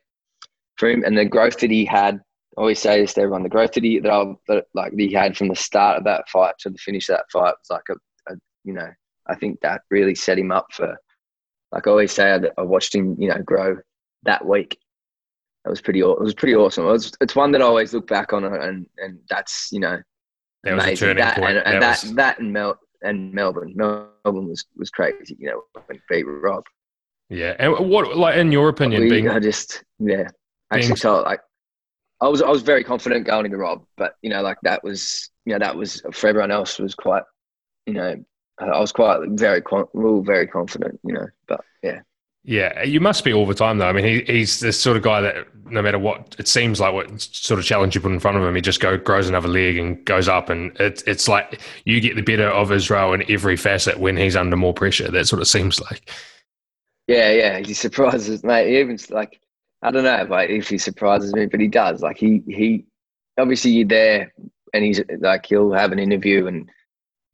[0.77, 3.49] For him and the growth that he had, I always say this to everyone: the
[3.49, 6.29] growth that he that, I, that like that he had from the start of that
[6.29, 8.89] fight to the finish of that fight was like a, a you know
[9.31, 10.97] I think that really set him up for,
[11.73, 13.77] like I always say, I, I watched him, you know, grow
[14.25, 14.79] that week.
[15.65, 16.01] That was pretty.
[16.01, 16.87] It was pretty awesome.
[16.87, 19.99] It was, it's one that I always look back on, and and that's you know,
[20.65, 21.17] that was amazing.
[21.17, 25.37] that, And, and that, that, that and Mel and Melbourne, Melbourne was was crazy.
[25.39, 26.65] You know, when beat Rob.
[27.29, 30.29] Yeah, and what like in your opinion, we, being I just yeah,
[30.73, 31.41] actually felt like
[32.21, 35.31] I was I was very confident going into Rob, but you know, like that was
[35.45, 37.23] you know that was for everyone else was quite
[37.87, 38.17] you know
[38.61, 39.63] I was quite very,
[39.95, 41.27] very confident, you know.
[41.47, 42.01] But yeah,
[42.45, 43.89] yeah, you must be all the time though.
[43.89, 46.95] I mean, he, he's the sort of guy that no matter what, it seems like
[46.95, 49.49] what sort of challenge you put in front of him, he just go grows another
[49.49, 53.31] leg and goes up, and it, it's like you get the better of Israel in
[53.31, 55.11] every facet when he's under more pressure.
[55.11, 56.11] That's what it seems like.
[57.07, 58.69] Yeah, yeah, he surprises, mate.
[58.69, 59.41] He even like
[59.83, 62.03] I don't know, like if he surprises me, but he does.
[62.03, 62.87] Like he he
[63.39, 64.33] obviously you're there,
[64.73, 66.71] and he's like he'll have an interview, and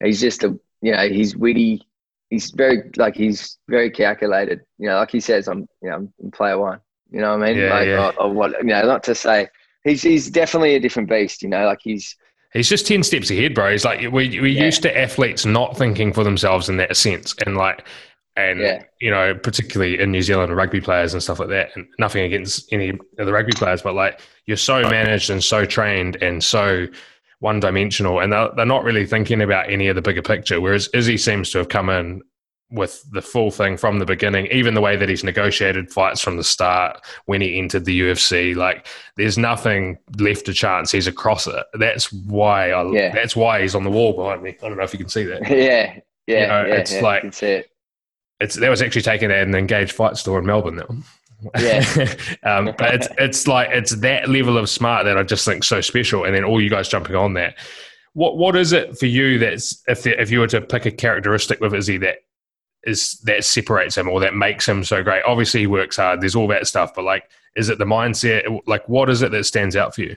[0.02, 1.85] he's just a you know, he's witty.
[2.30, 4.62] He's very like he's very calculated.
[4.78, 6.80] You know, like he says, I'm you know I'm player one.
[7.10, 7.62] You know what I mean?
[7.62, 8.12] Yeah, like, yeah.
[8.18, 8.52] Or, or what?
[8.58, 9.48] You know, not to say
[9.84, 11.42] he's he's definitely a different beast.
[11.42, 12.16] You know, like he's
[12.56, 13.72] He's just 10 steps ahead, bro.
[13.72, 14.64] He's like, we, we're yeah.
[14.64, 17.34] used to athletes not thinking for themselves in that sense.
[17.44, 17.86] And like,
[18.36, 18.82] and, yeah.
[19.00, 21.70] you know, particularly in New Zealand, rugby players and stuff like that.
[21.76, 25.64] And nothing against any of the rugby players, but like, you're so managed and so
[25.64, 26.86] trained and so
[27.40, 30.60] one dimensional and they're, they're not really thinking about any of the bigger picture.
[30.60, 32.22] Whereas Izzy seems to have come in
[32.70, 36.36] with the full thing from the beginning, even the way that he's negotiated fights from
[36.36, 38.56] the start when he entered the UFC.
[38.56, 40.90] Like, there's nothing left to chance.
[40.90, 41.64] He's across it.
[41.74, 42.90] That's why I.
[42.90, 43.14] Yeah.
[43.14, 44.56] That's why he's on the wall behind me.
[44.62, 45.42] I don't know if you can see that.
[45.48, 46.74] yeah, yeah, you know, yeah.
[46.74, 47.70] It's yeah, like you can see it.
[48.40, 50.76] It's that was actually taken at an engaged fight store in Melbourne.
[50.76, 51.04] That one.
[51.58, 51.84] Yeah.
[52.42, 55.80] um, but it's it's like it's that level of smart that I just think so
[55.80, 57.56] special, and then all you guys jumping on that.
[58.14, 60.90] What what is it for you that's if the, if you were to pick a
[60.90, 62.18] characteristic with Izzy that
[62.84, 65.22] is that separates him or that makes him so great?
[65.26, 66.20] Obviously, he works hard.
[66.20, 68.60] There's all that stuff, but like, is it the mindset?
[68.66, 70.16] Like, what is it that stands out for you?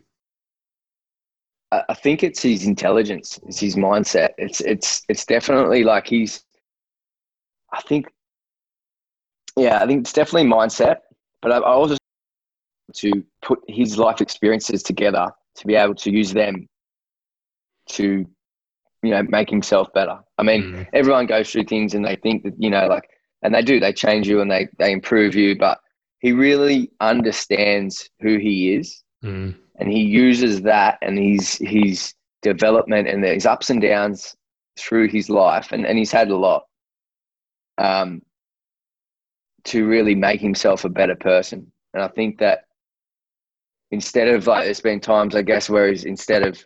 [1.71, 3.39] I think it's his intelligence.
[3.45, 4.29] It's his mindset.
[4.37, 6.43] It's it's it's definitely like he's.
[7.71, 8.07] I think.
[9.55, 10.99] Yeah, I think it's definitely mindset,
[11.41, 11.97] but I also
[12.95, 16.67] to put his life experiences together to be able to use them
[17.89, 18.25] to
[19.01, 20.19] you know, make himself better.
[20.37, 20.87] I mean, mm.
[20.93, 23.09] everyone goes through things and they think that, you know, like,
[23.41, 25.79] and they do, they change you and they, they improve you, but
[26.19, 29.03] he really understands who he is.
[29.23, 29.55] Mm.
[29.77, 34.35] And he uses that and his, his development and his ups and downs
[34.77, 35.71] through his life.
[35.71, 36.63] And, and he's had a lot
[37.77, 38.21] um,
[39.65, 41.71] to really make himself a better person.
[41.93, 42.65] And I think that
[43.91, 46.63] instead of like, there's been times, I guess, where he's instead of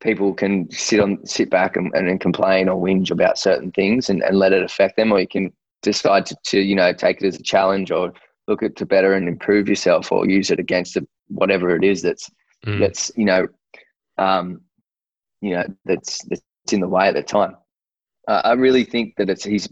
[0.00, 4.22] people can sit on sit back and, and, complain or whinge about certain things and,
[4.22, 7.26] and let it affect them or you can decide to, to you know take it
[7.26, 8.12] as a challenge or
[8.46, 12.30] look at to better and improve yourself or use it against whatever it is that's
[12.64, 12.78] mm.
[12.78, 13.46] that's you know
[14.18, 14.60] um
[15.40, 17.56] you know that's that's in the way at the time
[18.28, 19.68] uh, i really think that it's he's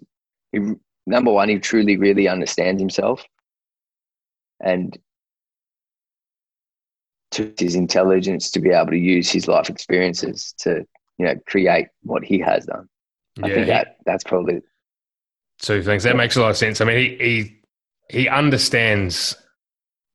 [0.52, 0.60] he,
[1.06, 3.24] number one he truly really understands himself
[4.60, 4.98] and
[7.32, 10.86] to his intelligence to be able to use his life experiences to
[11.18, 12.88] you know create what he has done.
[13.42, 14.62] I yeah, think that that's probably
[15.60, 16.04] two things.
[16.04, 16.80] That makes a lot of sense.
[16.80, 17.16] I mean, he
[18.08, 19.36] he, he understands.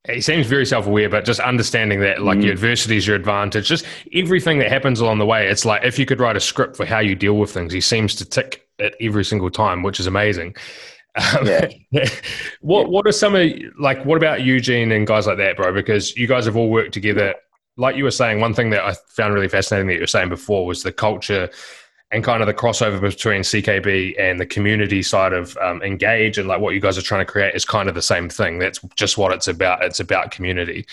[0.08, 2.44] He seems very self-aware, but just understanding that, like, mm.
[2.44, 3.68] your adversity is your advantage.
[3.68, 5.48] Just everything that happens along the way.
[5.48, 7.82] It's like if you could write a script for how you deal with things, he
[7.82, 10.56] seems to tick it every single time, which is amazing.
[11.16, 11.70] Um, yeah.
[12.62, 14.06] what What are some of like?
[14.06, 15.74] What about Eugene and guys like that, bro?
[15.74, 17.36] Because you guys have all worked together.
[17.76, 20.30] Like you were saying, one thing that I found really fascinating that you were saying
[20.30, 21.50] before was the culture
[22.12, 26.48] and kind of the crossover between CKB and the community side of um, Engage and
[26.48, 28.58] like what you guys are trying to create is kind of the same thing.
[28.58, 29.84] That's just what it's about.
[29.84, 30.88] It's about community.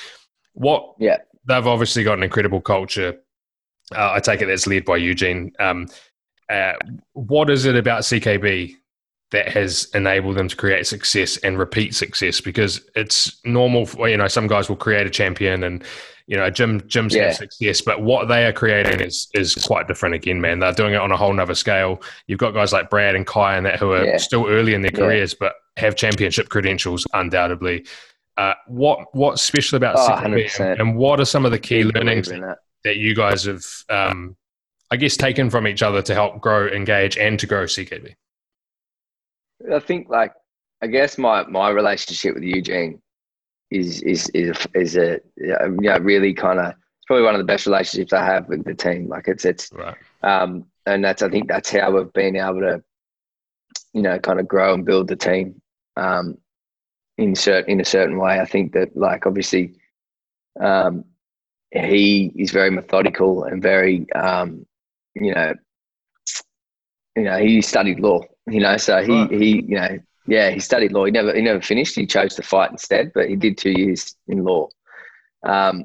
[0.52, 0.94] What?
[0.98, 1.18] Yeah.
[1.46, 3.18] They've obviously got an incredible culture.
[3.94, 5.52] Uh, I take it that's led by Eugene.
[5.59, 5.88] Um,
[6.50, 6.74] uh,
[7.14, 8.74] what is it about CKB
[9.31, 14.16] that has enabled them to create success and repeat success because it's normal for, you
[14.16, 15.83] know some guys will create a champion and
[16.26, 17.24] you know gym gym's yeah.
[17.24, 20.94] had success but what they are creating is is quite different again man they're doing
[20.94, 23.78] it on a whole nother scale you've got guys like Brad and Kai and that
[23.78, 24.16] who are yeah.
[24.16, 25.48] still early in their careers yeah.
[25.48, 27.86] but have championship credentials undoubtedly
[28.36, 30.34] uh, what what's special about oh, and,
[30.78, 32.58] and, what are some of the key learnings that.
[32.84, 32.96] that.
[32.96, 34.36] you guys have um,
[34.90, 38.14] I guess taken from each other to help grow engage and to grow CKB
[39.72, 40.34] I think like
[40.82, 43.00] I guess my my relationship with Eugene
[43.70, 47.44] is is is is a you know really kind of it's probably one of the
[47.44, 49.09] best relationships I have with the team.
[49.09, 49.96] Like it's it's right.
[50.22, 52.83] um and that's I think that's how we've been able to
[53.92, 55.61] you know kind of grow and build the team
[55.96, 56.38] um
[57.18, 58.40] in certain in a certain way.
[58.40, 59.74] I think that like obviously
[60.61, 61.05] um
[61.72, 64.64] he is very methodical and very um
[65.14, 65.55] you know
[67.16, 69.31] you know he studied law you know, so he right.
[69.31, 71.04] he you know yeah he studied law.
[71.04, 71.94] He never he never finished.
[71.94, 74.68] He chose to fight instead, but he did two years in law.
[75.44, 75.84] Um,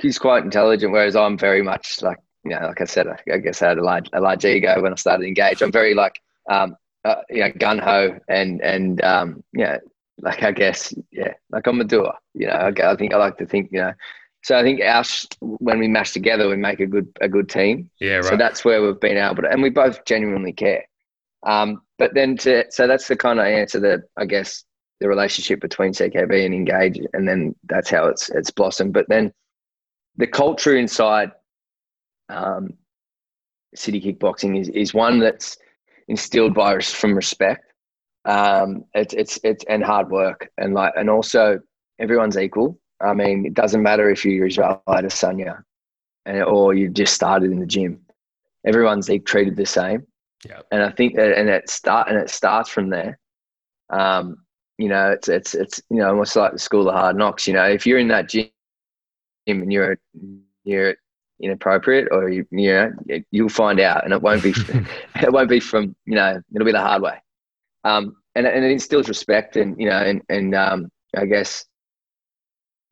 [0.00, 3.62] he's quite intelligent, whereas I'm very much like you know, like I said, I, guess
[3.62, 5.62] I had a large, a large ego when I started engage.
[5.62, 9.78] I'm very like um, uh, you know gun ho and and um, yeah,
[10.20, 12.14] like I guess yeah, like I'm a doer.
[12.34, 13.94] You know, I, I think I like to think you know
[14.44, 15.02] so I think our
[15.40, 17.90] when we mash together, we make a good a good team.
[17.98, 18.24] Yeah, right.
[18.24, 20.84] So that's where we've been able to, and we both genuinely care.
[21.44, 24.64] Um, but then to so that's the kind of answer that I guess
[25.00, 28.92] the relationship between CKB and Engage, and then that's how it's it's blossomed.
[28.94, 29.32] But then
[30.16, 31.32] the culture inside
[32.28, 32.70] um,
[33.74, 35.56] City Kickboxing is is one that's
[36.08, 37.72] instilled by us from respect.
[38.24, 41.60] Um, it's it's it's and hard work and like and also
[41.98, 42.78] everyone's equal.
[43.00, 45.62] I mean, it doesn't matter if you're Israel Adesanya
[46.24, 48.00] and or you just started in the gym.
[48.66, 50.06] Everyone's treated the same.
[50.46, 50.60] Yeah.
[50.70, 53.18] And I think that, and it start, and it starts from there.
[53.90, 54.44] Um,
[54.78, 57.54] you know, it's, it's, it's, you know, almost like the school of hard knocks, you
[57.54, 58.48] know, if you're in that gym
[59.46, 59.98] and you're,
[60.64, 60.94] you're,
[61.40, 62.92] inappropriate or you, you know
[63.30, 64.50] you'll find out and it won't be
[65.16, 67.20] it won't be from you know it'll be the hard way
[67.84, 71.66] um and, and it instills respect and you know and and um i guess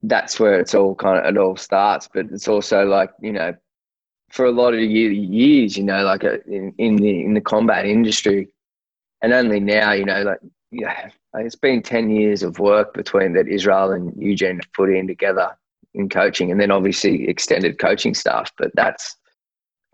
[0.03, 3.55] that's where it's all kind of it all starts but it's also like you know
[4.33, 7.87] for a lot of years you know like uh, in, in the in the combat
[7.87, 8.49] industry
[9.23, 13.49] and only now you know like yeah it's been 10 years of work between that
[13.49, 15.57] israel and eugene put in together
[15.95, 18.51] in coaching, and then obviously extended coaching staff.
[18.57, 19.17] But that's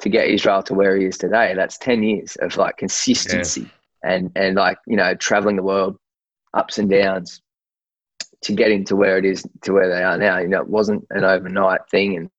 [0.01, 1.55] to get Israel to where he is today.
[1.55, 4.12] That's ten years of like consistency yeah.
[4.12, 5.97] and and like you know traveling the world,
[6.55, 7.41] ups and downs,
[8.43, 10.39] to get into where it is to where they are now.
[10.39, 12.30] You know, it wasn't an overnight thing, and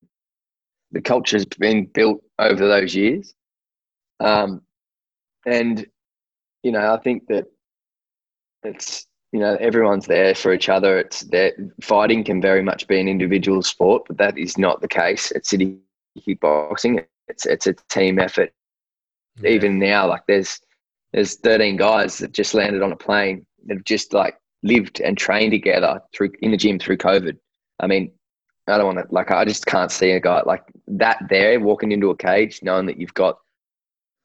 [0.91, 3.33] the culture's been built over those years.
[4.19, 4.61] Um,
[5.45, 5.85] and
[6.63, 7.45] you know, I think that
[8.63, 10.99] it's you know everyone's there for each other.
[10.99, 14.87] It's that fighting can very much be an individual sport but that is not the
[14.87, 15.77] case at city
[16.27, 17.05] kickboxing.
[17.27, 18.51] It's it's a team effort.
[19.41, 19.51] Yeah.
[19.51, 20.59] even now like there's
[21.13, 23.45] there's 13 guys that just landed on a plane.
[23.65, 27.37] That have just like lived and trained together through in the gym through covid.
[27.79, 28.11] I mean
[28.69, 31.91] i don't want to like i just can't see a guy like that there walking
[31.91, 33.39] into a cage knowing that you've got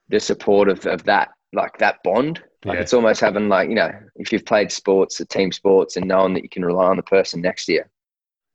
[0.08, 2.80] the support of, of that like that bond like yeah.
[2.80, 6.42] it's almost having like you know if you've played sports, team sports, and knowing that
[6.42, 7.84] you can rely on the person next to you.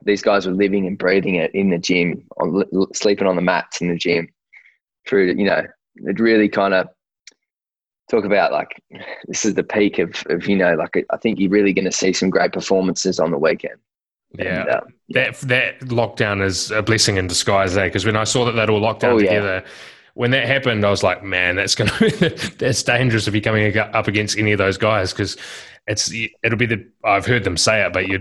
[0.03, 2.63] These guys were living and breathing it in the gym, on
[2.93, 4.29] sleeping on the mats in the gym.
[5.07, 5.63] Through you know,
[5.95, 6.87] it really kind of
[8.09, 8.81] talk about like
[9.27, 11.91] this is the peak of, of you know like I think you're really going to
[11.91, 13.79] see some great performances on the weekend.
[14.37, 17.85] Yeah, and, uh, that that lockdown is a blessing in disguise, eh?
[17.85, 19.71] Because when I saw that that all locked down oh, together, yeah
[20.19, 23.41] when that happened, I was like, man, that's going to be that's dangerous if you're
[23.41, 25.37] coming up against any of those guys because
[25.87, 26.13] it's
[26.43, 28.19] it'll be the I've heard them say it, but you're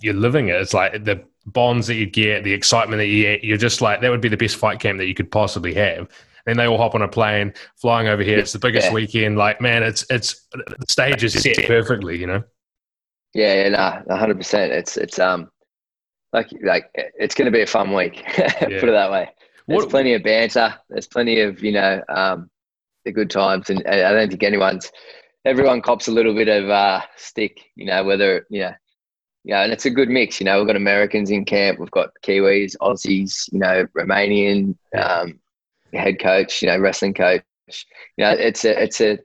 [0.00, 0.54] you're living it.
[0.56, 3.44] It's like the bonds that you get, the excitement that you get.
[3.44, 6.08] You're just like that would be the best fight camp that you could possibly have.
[6.46, 8.38] Then they all hop on a plane, flying over here.
[8.38, 8.94] It's the biggest yeah.
[8.94, 9.36] weekend.
[9.36, 12.18] Like, man, it's it's the stage is set perfectly.
[12.18, 12.44] You know.
[13.34, 14.72] Yeah, yeah, nah, hundred percent.
[14.72, 15.50] It's it's um
[16.32, 18.22] like like it's going to be a fun week.
[18.34, 19.30] Put it that way.
[19.66, 20.74] There's what, plenty of banter.
[20.88, 22.50] There's plenty of you know um,
[23.04, 24.90] the good times, and I don't think anyone's
[25.44, 27.60] everyone cops a little bit of uh, stick.
[27.74, 28.72] You know whether you know.
[29.44, 30.40] Yeah, and it's a good mix.
[30.40, 35.38] You know, we've got Americans in camp, we've got Kiwis, Aussies, you know, Romanian um,
[35.92, 37.44] head coach, you know, wrestling coach.
[38.16, 39.20] You know, it's a it's a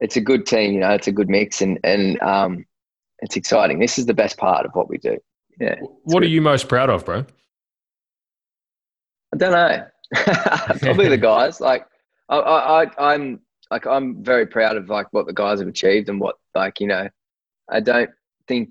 [0.00, 0.72] it's a good team.
[0.72, 2.66] You know, it's a good mix, and and um,
[3.20, 3.78] it's exciting.
[3.78, 5.18] This is the best part of what we do.
[5.58, 5.76] Yeah.
[6.04, 6.22] What good.
[6.24, 7.24] are you most proud of, bro?
[9.32, 9.86] I don't know.
[10.80, 11.60] Probably the guys.
[11.60, 11.86] Like
[12.28, 13.40] I, I, I'm
[13.70, 16.86] like I'm very proud of like what the guys have achieved and what like you
[16.86, 17.08] know.
[17.68, 18.10] I don't
[18.48, 18.70] think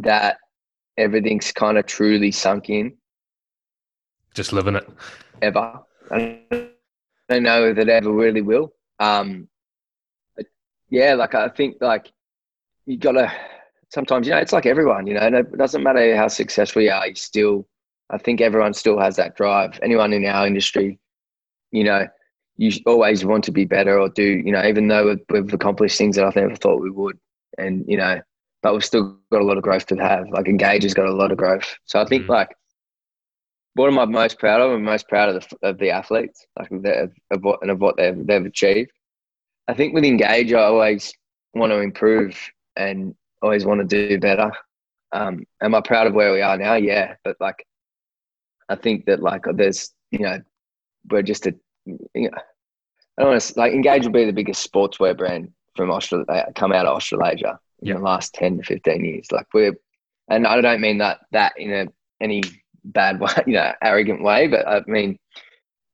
[0.00, 0.38] that
[0.98, 2.96] everything's kind of truly sunk in.
[4.34, 4.88] Just living it.
[5.40, 5.80] Ever.
[6.10, 6.40] I
[7.28, 8.72] don't know that ever really will.
[8.98, 9.48] Um,
[10.90, 12.12] yeah, like I think like
[12.84, 13.32] you gotta
[13.90, 17.08] sometimes you know it's like everyone you know it doesn't matter how successful you are
[17.08, 17.66] you still
[18.10, 19.78] I think everyone still has that drive.
[19.82, 20.98] Anyone in our industry,
[21.70, 22.08] you know,
[22.56, 26.16] you always want to be better or do, you know, even though we've accomplished things
[26.16, 27.18] that I never thought we would.
[27.56, 28.20] And, you know,
[28.62, 30.28] but we've still got a lot of growth to have.
[30.30, 31.76] Like Engage has got a lot of growth.
[31.84, 32.32] So I think mm-hmm.
[32.32, 32.48] like,
[33.74, 34.72] what am I most proud of?
[34.72, 37.80] I'm most proud of the, of the athletes, like of, the, of what and of
[37.80, 38.90] what they've they've achieved.
[39.68, 41.14] I think with Engage, I always
[41.54, 42.36] want to improve
[42.74, 44.52] and always want to do better.
[45.12, 46.74] Um, am I proud of where we are now?
[46.74, 47.66] Yeah, but like
[48.68, 50.40] I think that like there's you know
[51.10, 51.54] we're just a
[51.86, 52.30] you know,
[53.18, 56.52] I don't want to like Engage will be the biggest sportswear brand from Australia uh,
[56.54, 57.94] come out of Australasia in yeah.
[57.94, 59.26] the last ten to fifteen years.
[59.32, 59.74] Like we're
[60.28, 61.86] and I don't mean that that in a
[62.20, 62.42] any
[62.84, 65.18] bad way, you know, arrogant way, but I mean.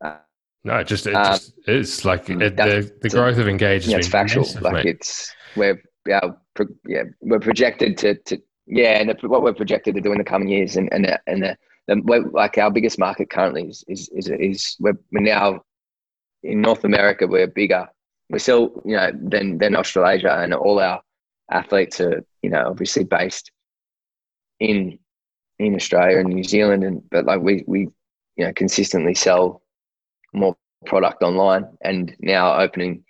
[0.05, 0.19] Uh,
[0.65, 3.87] no, it just it um, just is like it, the the growth of Engage.
[3.87, 4.43] Yeah, it's factual.
[4.43, 4.87] Massive, like mate.
[4.87, 6.21] it's we're yeah,
[6.55, 10.25] pro, yeah we're projected to to yeah, and what we're projected to do in the
[10.25, 14.29] coming years, and and and the the, like our biggest market currently is is is,
[14.29, 15.63] is we're, we're now
[16.43, 17.27] in North America.
[17.27, 17.89] We're bigger.
[18.29, 21.01] We're still you know than than Australasia, and all our
[21.51, 23.53] athletes are you know obviously based
[24.59, 24.99] in
[25.59, 27.89] in Australia and New Zealand, and but like we we
[28.37, 29.63] you know consistently sell
[30.33, 33.05] more product online, and now opening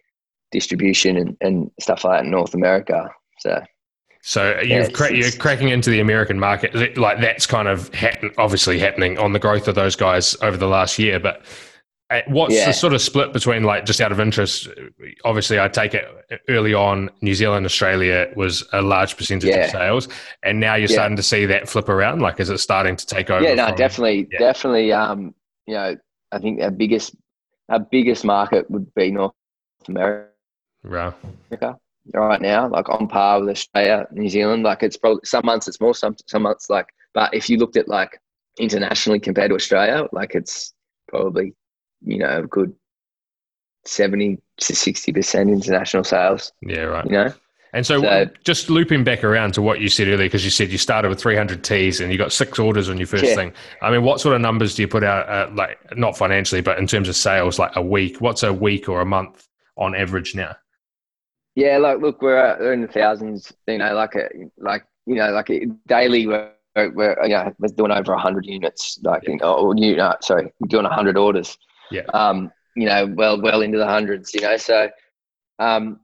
[0.56, 3.10] distribution and, and stuff like that in North America.
[3.40, 3.62] So
[4.22, 8.78] so you've cra- you're cracking into the American market, like that's kind of happen- obviously
[8.78, 11.20] happening on the growth of those guys over the last year.
[11.20, 11.42] But
[12.10, 12.66] uh, what's yeah.
[12.66, 14.68] the sort of split between like just out of interest?
[15.24, 16.06] Obviously, I take it
[16.48, 19.66] early on, New Zealand, Australia was a large percentage yeah.
[19.66, 20.08] of sales,
[20.42, 20.96] and now you're yeah.
[20.96, 22.20] starting to see that flip around.
[22.20, 23.44] Like, is it starting to take over?
[23.44, 24.92] Yeah, no, from, definitely, definitely.
[24.92, 25.34] Um,
[25.66, 25.96] you know,
[26.32, 27.14] I think our biggest
[27.68, 29.34] our biggest market would be North
[29.86, 30.25] America.
[30.86, 31.14] Right.
[32.14, 34.62] Right now, like on par with Australia, New Zealand.
[34.62, 36.86] Like it's probably some months it's more, some some months like.
[37.12, 38.20] But if you looked at like
[38.58, 40.72] internationally compared to Australia, like it's
[41.08, 41.54] probably
[42.02, 42.72] you know a good
[43.84, 46.52] seventy to sixty percent international sales.
[46.62, 47.04] Yeah, right.
[47.04, 47.34] You know.
[47.72, 50.70] And so, so, just looping back around to what you said earlier, because you said
[50.70, 53.34] you started with 300 teas and you got six orders on your first yeah.
[53.34, 53.52] thing.
[53.82, 56.78] I mean, what sort of numbers do you put out, uh, like not financially, but
[56.78, 58.18] in terms of sales, like a week?
[58.22, 60.56] What's a week or a month on average now?
[61.56, 63.52] Yeah, like look, we're, we're in the thousands.
[63.66, 67.52] You know, like a, uh, like you know, like a, daily we're we're you know
[67.58, 69.00] we're doing over 100 units.
[69.02, 69.30] Like yeah.
[69.30, 71.56] you know, or you know, sorry, we're doing 100 orders.
[71.90, 72.02] Yeah.
[72.12, 74.34] Um, you know, well well into the hundreds.
[74.34, 74.90] You know, so
[75.58, 75.98] um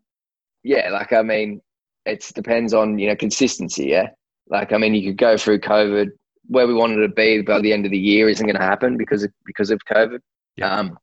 [0.65, 1.61] yeah, like I mean,
[2.07, 3.89] it depends on you know consistency.
[3.89, 4.09] Yeah,
[4.49, 6.13] like I mean, you could go through COVID
[6.49, 8.97] where we wanted to be by the end of the year isn't going to happen
[8.97, 10.21] because of because of COVID.
[10.57, 10.75] Yeah.
[10.75, 10.99] Um,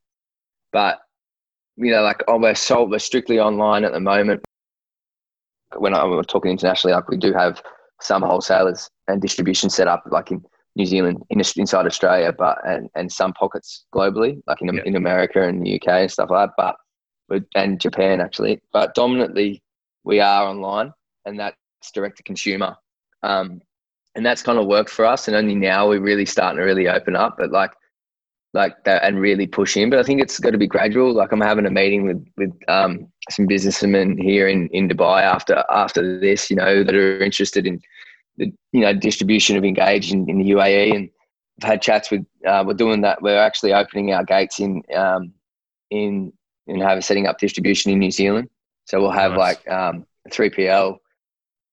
[0.71, 0.99] but
[1.79, 4.43] you know, like oh, we're sold, we're strictly online at the moment.
[5.77, 7.61] When I'm talking internationally, like we do have
[8.01, 10.43] some wholesalers and distribution set up, like in
[10.75, 14.81] New Zealand, in, inside Australia, but and, and some pockets globally, like in, yeah.
[14.85, 16.75] in America and the UK and stuff like that.
[17.27, 19.61] But and Japan actually, but dominantly
[20.03, 20.91] we are online
[21.25, 21.55] and that's
[21.93, 22.75] direct to consumer.
[23.23, 23.61] Um,
[24.15, 25.27] and that's kind of worked for us.
[25.27, 27.71] And only now we're really starting to really open up, but like,
[28.53, 29.89] like that and really push in.
[29.89, 31.13] But I think it's got to be gradual.
[31.13, 35.63] Like I'm having a meeting with, with, um, some businessmen here in, in Dubai after,
[35.69, 37.79] after this, you know, that are interested in
[38.37, 40.95] the, you know, distribution of Engage in, in the UAE.
[40.95, 41.09] And
[41.61, 43.21] I've had chats with, uh, we're doing that.
[43.21, 45.33] We're actually opening our gates in, um,
[45.91, 46.33] in
[46.67, 48.49] and have setting up distribution in New Zealand.
[48.85, 49.39] So we'll have nice.
[49.39, 50.97] like um, a 3PL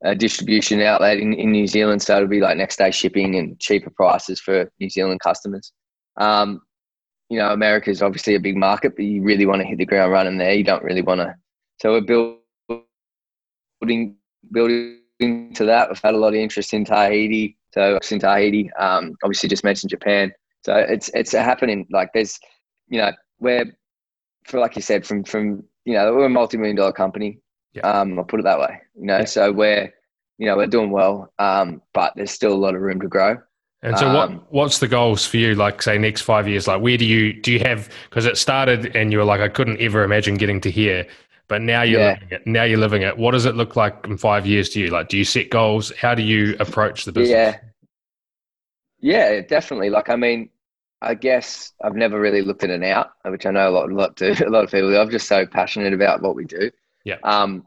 [0.05, 2.03] uh, distribution outlet in, in New Zealand.
[2.03, 5.73] So it'll be like next day shipping and cheaper prices for New Zealand customers.
[6.19, 6.63] Um,
[7.29, 9.87] you know, America is obviously a big market, but you really want to hit the
[9.87, 10.55] ground running there.
[10.55, 11.35] You don't really want to.
[11.81, 12.39] So we're
[13.81, 14.17] building
[14.53, 15.01] building
[15.55, 15.89] to that.
[15.89, 17.57] We've had a lot of interest in Tahiti.
[17.75, 20.33] So in Tahiti, um, obviously just mentioned Japan.
[20.65, 21.87] So it's it's happening.
[21.91, 22.39] Like there's,
[22.89, 23.67] you know, we're
[24.45, 27.41] for like you said, from from you know we're a multi-million dollar company.
[27.73, 27.83] Yeah.
[27.83, 28.81] Um, I'll put it that way.
[28.95, 29.25] You know, yeah.
[29.25, 29.93] so we're
[30.39, 33.37] you know we're doing well, um, but there's still a lot of room to grow.
[33.83, 35.55] And so, what um, what's the goals for you?
[35.55, 36.67] Like, say, next five years.
[36.67, 37.91] Like, where do you do you have?
[38.09, 41.07] Because it started, and you were like, I couldn't ever imagine getting to here,
[41.47, 42.15] but now you're yeah.
[42.15, 42.47] living it.
[42.47, 43.17] Now you're living it.
[43.17, 44.89] What does it look like in five years to you?
[44.89, 45.93] Like, do you set goals?
[45.97, 47.57] How do you approach the business?
[49.01, 49.91] Yeah, yeah, definitely.
[49.91, 50.49] Like, I mean,
[51.03, 53.95] I guess I've never really looked at an out, which I know a lot, a
[53.95, 54.99] lot, do, a lot of people do.
[54.99, 56.71] I'm just so passionate about what we do.
[57.05, 57.17] Yeah.
[57.23, 57.67] Um,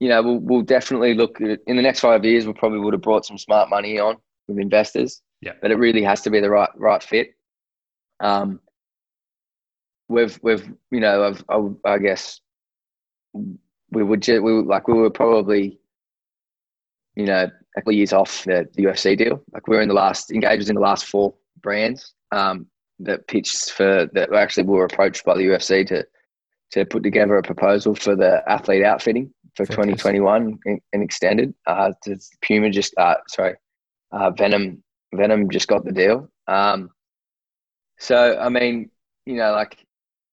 [0.00, 2.46] you know, we'll, we'll definitely look at, in the next five years.
[2.46, 4.16] We probably would have brought some smart money on
[4.48, 5.22] with investors.
[5.44, 5.52] Yeah.
[5.60, 7.34] But it really has to be the right right fit.
[8.20, 8.60] Um,
[10.08, 12.40] we've we've you know I've, I, I guess
[13.90, 15.78] we would just, we would, like we were probably
[17.14, 19.42] you know a couple of years off the, the UFC deal.
[19.52, 22.66] Like we we're in the last engages in the last four brands um,
[23.00, 26.06] that pitched for that actually were approached by the UFC to
[26.70, 29.98] to put together a proposal for the athlete outfitting for Fantastic.
[29.98, 31.54] 2021 and, extended.
[31.66, 31.92] Uh,
[32.42, 33.54] Puma just uh, sorry,
[34.12, 34.78] uh, Venum
[35.16, 36.28] Venum just got the deal.
[36.46, 36.90] Um,
[37.98, 38.90] so I mean,
[39.26, 39.84] you know, like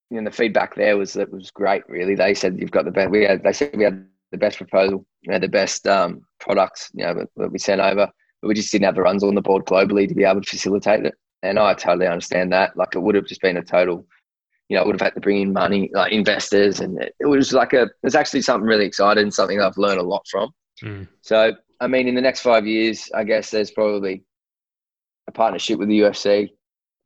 [0.10, 1.84] you know, the feedback there was that was great.
[1.88, 3.12] Really, they said you've got the best.
[3.12, 6.90] We had they said we had the best proposal, you know, the best um, products,
[6.94, 8.10] you know, that we sent over
[8.42, 10.50] but we just didn't have the runs on the board globally to be able to
[10.50, 11.14] facilitate it.
[11.44, 12.76] And I totally understand that.
[12.76, 14.06] Like it would have just been a total,
[14.70, 17.74] you know, would have had to bring in money, like investors, and it, was like
[17.74, 17.90] a.
[18.04, 20.52] It's actually something really exciting, something I've learned a lot from.
[20.84, 21.08] Mm.
[21.22, 24.24] So, I mean, in the next five years, I guess there's probably
[25.32, 26.50] a partnership with the UFC,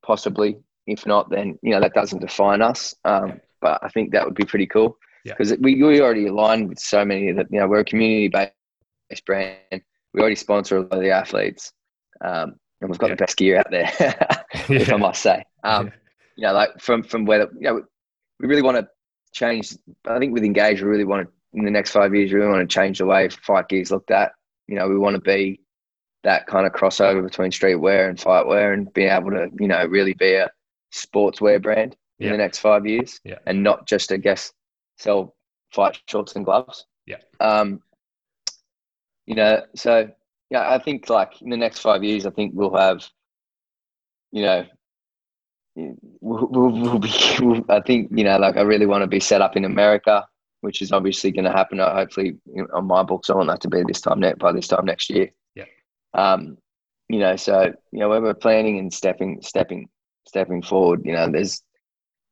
[0.05, 0.57] possibly.
[0.87, 2.93] If not, then you know that doesn't define us.
[3.05, 5.57] Um, but I think that would be pretty cool because yeah.
[5.59, 9.81] we we already align with so many that you know we're a community based brand
[10.15, 11.73] we already sponsor a lot of the athletes,
[12.23, 13.15] um, and we've got yeah.
[13.15, 13.91] the best gear out there,
[14.69, 15.43] if I must say.
[15.63, 15.93] Um, yeah.
[16.37, 17.81] You know, like from from where you know
[18.39, 18.87] we really want to
[19.33, 19.75] change.
[20.07, 22.51] I think with Engage, we really want to in the next five years, we really
[22.51, 24.31] want to change the way fight gear is looked at.
[24.67, 25.59] You know, we want to be
[26.25, 30.13] that kind of crossover between streetwear and fightwear, and being able to you know really
[30.13, 30.49] be a
[30.93, 33.39] sportswear brand in the next five years, yeah.
[33.45, 34.51] and not just I guess
[34.97, 35.35] sell
[35.71, 36.85] fight shorts and gloves.
[37.05, 37.17] Yeah.
[37.39, 37.81] Um,
[39.25, 40.09] you know, so
[40.49, 43.07] yeah, I think like in the next five years, I think we'll have,
[44.31, 44.65] you know,
[45.75, 47.11] we'll, we'll, we'll be.
[47.39, 50.25] We'll, I think you know, like I really want to be set up in America,
[50.61, 51.79] which is obviously going to happen.
[51.79, 52.37] Uh, hopefully,
[52.73, 55.09] on my books, I want that to be this time next by this time next
[55.09, 55.29] year.
[56.15, 56.57] Um,
[57.09, 59.89] you know, so you know, when we're planning and stepping stepping
[60.27, 61.01] stepping forward.
[61.05, 61.61] You know, there's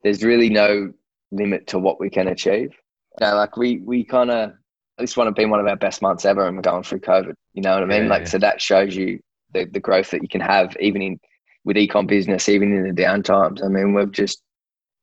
[0.03, 0.91] there's really no
[1.31, 2.71] limit to what we can achieve.
[3.19, 4.53] You know, like we we kind of
[4.97, 7.33] this one have been one of our best months ever, and we're going through COVID.
[7.53, 8.03] You know what I mean?
[8.03, 8.29] Yeah, like yeah.
[8.29, 9.19] so that shows you
[9.53, 11.19] the the growth that you can have even in
[11.65, 13.61] with ecom business, even in the down times.
[13.63, 14.41] I mean, we've just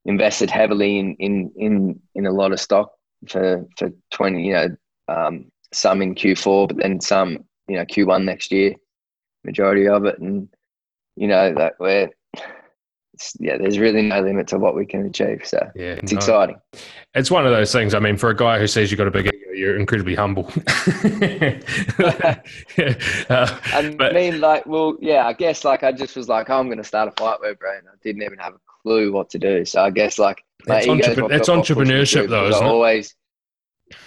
[0.05, 2.91] invested heavily in in in in a lot of stock
[3.29, 4.47] for for twenty.
[4.47, 4.77] You know,
[5.09, 8.75] um, some in Q4, but then some you know Q1 next year,
[9.45, 10.49] majority of it, and
[11.17, 12.11] you know that we're
[13.39, 15.43] yeah, there's really no limit to what we can achieve.
[15.45, 16.17] So yeah, it's no.
[16.17, 16.57] exciting.
[17.15, 17.95] It's one of those things.
[17.95, 20.45] I mean, for a guy who says you've got a big ego, you're incredibly humble.
[20.57, 22.35] uh,
[23.29, 26.67] I but, mean, like, well, yeah, I guess like I just was like, oh, I'm
[26.67, 27.77] going to start a fight web, bro.
[27.77, 29.65] And I didn't even have a clue what to do.
[29.65, 32.69] So I guess like that's, entrep- that's entrepreneurship, though, isn't it?
[32.69, 33.15] Always,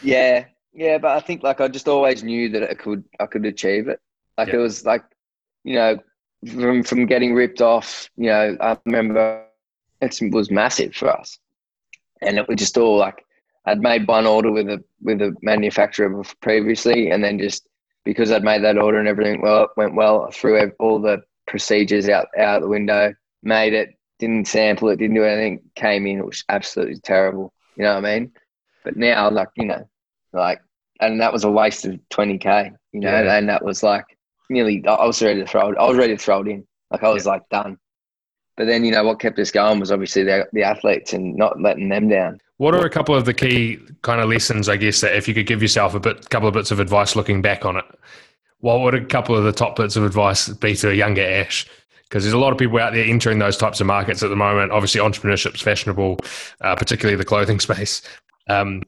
[0.01, 0.97] yeah, yeah.
[0.97, 3.99] But I think like I just always knew that I could, I could achieve it.
[4.37, 5.03] Like it was like,
[5.63, 5.99] you know,
[6.51, 8.09] from from getting ripped off.
[8.17, 9.45] You know, I remember
[10.01, 11.39] it was massive for us,
[12.21, 13.23] and it was just all like
[13.65, 17.67] I'd made one order with a with a manufacturer previously, and then just
[18.03, 22.09] because I'd made that order and everything well went well, I threw all the procedures
[22.09, 26.25] out out the window, made it, didn't sample it, didn't do anything, came in, it
[26.25, 27.53] was absolutely terrible.
[27.75, 28.31] You know what I mean?
[28.83, 29.87] But now, like you know,
[30.33, 30.61] like,
[30.99, 32.71] and that was a waste of twenty k.
[32.91, 33.37] You know, yeah.
[33.37, 34.05] and that was like
[34.49, 35.77] nearly I was ready to throw it.
[35.77, 36.65] I was ready to throw it in.
[36.91, 37.33] Like I was yeah.
[37.33, 37.77] like done.
[38.55, 41.59] But then you know what kept us going was obviously the, the athletes and not
[41.59, 42.39] letting them down.
[42.57, 45.33] What are a couple of the key kind of lessons, I guess, that if you
[45.33, 47.85] could give yourself a bit, couple of bits of advice looking back on it,
[48.59, 51.67] what would a couple of the top bits of advice be to a younger Ash?
[52.03, 54.35] Because there's a lot of people out there entering those types of markets at the
[54.35, 54.71] moment.
[54.71, 56.19] Obviously, entrepreneurship's fashionable,
[56.61, 58.03] uh, particularly the clothing space.
[58.47, 58.83] Um,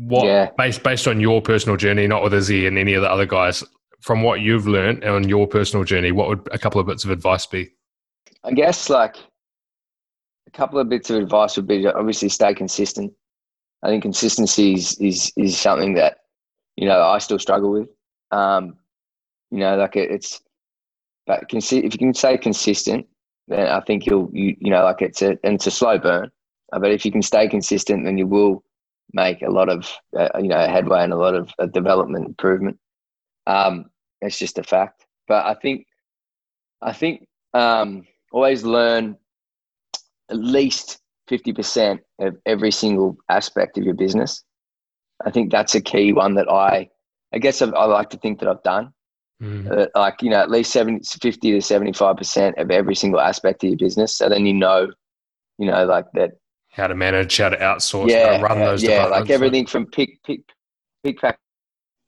[0.00, 0.50] what yeah.
[0.56, 3.62] based based on your personal journey, not with Izzy and any of the other guys,
[4.00, 7.10] from what you've learned on your personal journey, what would a couple of bits of
[7.10, 7.68] advice be?
[8.42, 9.16] I guess like
[10.46, 13.12] a couple of bits of advice would be to obviously stay consistent.
[13.82, 16.18] I think consistency is is, is something that
[16.76, 17.88] you know I still struggle with.
[18.30, 18.76] Um,
[19.50, 20.40] you know, like it, it's
[21.26, 23.06] but consi- if you can stay consistent,
[23.48, 26.30] then I think you'll you you know like it's a and it's a slow burn.
[26.72, 28.62] But if you can stay consistent, then you will
[29.12, 32.78] make a lot of uh, you know headway and a lot of uh, development improvement.
[33.46, 33.86] Um,
[34.20, 35.06] it's just a fact.
[35.28, 35.86] But I think,
[36.82, 39.16] I think um, always learn
[40.30, 44.42] at least fifty percent of every single aspect of your business.
[45.24, 46.88] I think that's a key one that I,
[47.34, 48.92] I guess I've, i like to think that I've done.
[49.42, 49.70] Mm.
[49.70, 53.20] Uh, like you know, at least 70, 50 to seventy five percent of every single
[53.20, 54.16] aspect of your business.
[54.16, 54.90] So then you know,
[55.58, 56.32] you know, like that.
[56.70, 58.82] How to manage, how to outsource, yeah, how to run those.
[58.82, 60.40] Yeah, like everything from pick, pick,
[61.02, 61.38] pick, pack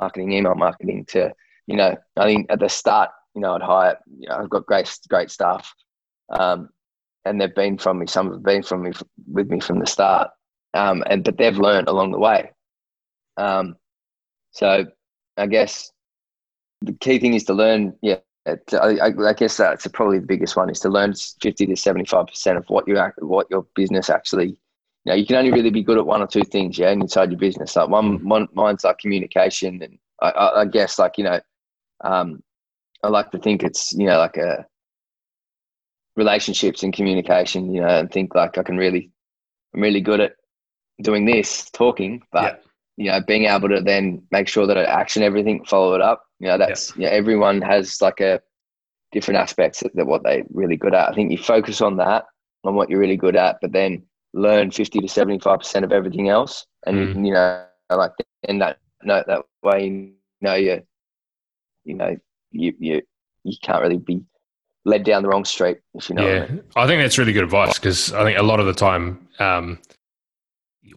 [0.00, 1.32] marketing, email marketing to
[1.66, 4.66] you know, I think at the start, you know, I'd hire, you know, I've got
[4.66, 5.72] great, great staff.
[6.30, 6.68] Um,
[7.24, 8.92] and they've been from me, some have been from me,
[9.26, 10.30] with me from the start.
[10.74, 12.50] Um, and, but they've learned along the way.
[13.36, 13.76] Um,
[14.50, 14.86] so
[15.36, 15.90] I guess
[16.80, 20.56] the key thing is to learn, yeah, I, I, I, guess that's probably the biggest
[20.56, 24.56] one is to learn 50 to 75% of what you what your business actually, you
[25.06, 27.38] know, you can only really be good at one or two things, yeah, inside your
[27.38, 27.76] business.
[27.76, 31.40] Like one, one mine's like communication and I, I guess like, you know,
[32.02, 32.42] um,
[33.02, 34.66] I like to think it's you know like a
[36.16, 39.10] relationships and communication, you know, and think like I can really,
[39.74, 40.36] I'm really good at
[41.00, 42.62] doing this, talking, but
[42.96, 43.04] yeah.
[43.04, 46.24] you know, being able to then make sure that I action everything, follow it up.
[46.42, 46.94] You know, that's yeah.
[46.96, 48.40] you know, everyone has like a
[49.12, 51.08] different aspects that, what they're really good at.
[51.08, 52.24] I think you focus on that,
[52.64, 54.02] on what you're really good at, but then
[54.34, 57.26] learn 50 to 75 percent of everything else, and mm.
[57.26, 58.10] you know, like
[58.42, 60.82] in that note that way, you know, you
[61.84, 62.16] you know,
[62.50, 63.02] you you
[63.44, 64.20] you can't really be
[64.84, 66.26] led down the wrong street if you know.
[66.26, 66.64] Yeah, I, mean.
[66.74, 69.78] I, think that's really good advice because I think a lot of the time, um,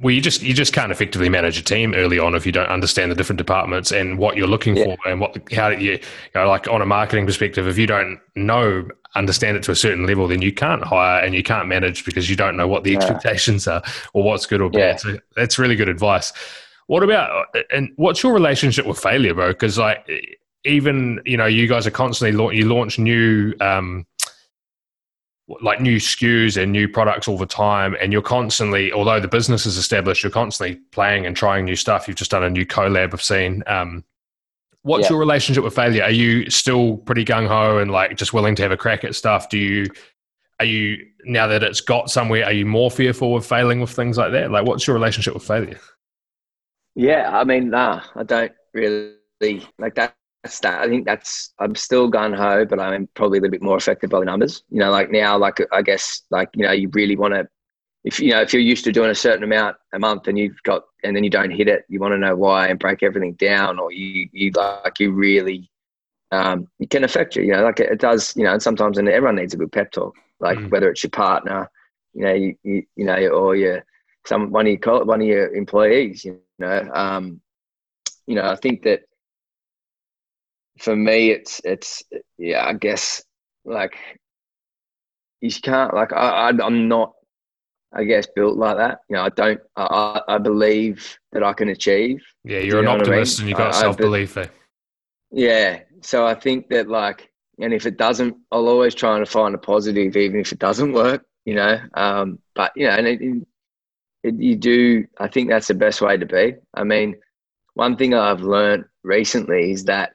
[0.01, 2.67] well, you just you just can't effectively manage a team early on if you don't
[2.67, 4.83] understand the different departments and what you're looking yeah.
[4.83, 5.99] for and what how you, you
[6.33, 10.05] know, like on a marketing perspective, if you don't know understand it to a certain
[10.05, 12.91] level, then you can't hire and you can't manage because you don't know what the
[12.91, 12.97] yeah.
[12.97, 13.81] expectations are
[14.13, 14.79] or what's good or bad.
[14.79, 14.95] Yeah.
[14.97, 16.33] So that's really good advice.
[16.87, 19.49] What about and what's your relationship with failure, bro?
[19.49, 20.07] Because like
[20.65, 24.05] even you know you guys are constantly you launch new um,
[25.61, 29.65] like new SKUs and new products all the time, and you're constantly, although the business
[29.65, 32.07] is established, you're constantly playing and trying new stuff.
[32.07, 33.13] You've just done a new collab.
[33.13, 33.63] I've seen.
[33.67, 34.03] Um,
[34.81, 35.11] what's yeah.
[35.11, 36.03] your relationship with failure?
[36.03, 39.15] Are you still pretty gung ho and like just willing to have a crack at
[39.15, 39.49] stuff?
[39.49, 39.87] Do you
[40.59, 42.45] are you now that it's got somewhere?
[42.45, 44.51] Are you more fearful of failing with things like that?
[44.51, 45.79] Like, what's your relationship with failure?
[46.95, 49.15] Yeah, I mean, nah, I don't really
[49.77, 50.15] like that
[50.45, 50.81] that's that.
[50.81, 54.11] I think that's I'm still gun ho, but I'm probably a little bit more affected
[54.11, 54.61] by the numbers.
[54.69, 57.47] You know, like now, like I guess, like you know, you really want to,
[58.03, 60.61] if you know, if you're used to doing a certain amount a month and you've
[60.61, 63.33] got, and then you don't hit it, you want to know why and break everything
[63.33, 65.67] down, or you you like you really,
[66.31, 67.41] um, it can affect you.
[67.41, 68.35] You know, like it, it does.
[68.35, 70.13] You know, and sometimes and everyone needs a good pep talk.
[70.39, 70.69] Like mm.
[70.69, 71.71] whether it's your partner,
[72.13, 73.83] you know, you, you, you know, or your
[74.27, 76.23] some one of your one of your employees.
[76.23, 77.41] You know, um,
[78.27, 79.05] you know, I think that
[80.79, 82.03] for me, it's it's
[82.37, 83.23] yeah, I guess
[83.63, 83.95] like
[85.41, 87.13] you can't like I, I am not
[87.93, 88.99] I guess built like that.
[89.09, 92.21] You know, I don't I I believe that I can achieve.
[92.43, 93.45] Yeah, you're you an optimist I mean?
[93.45, 94.51] and you've got self belief there.
[95.31, 99.55] Yeah, so I think that like, and if it doesn't, I'll always try and find
[99.55, 101.25] a positive, even if it doesn't work.
[101.45, 103.21] You know, um, but you know, and it,
[104.23, 105.05] it, you do.
[105.19, 106.55] I think that's the best way to be.
[106.73, 107.15] I mean,
[107.75, 110.13] one thing I've learned recently is that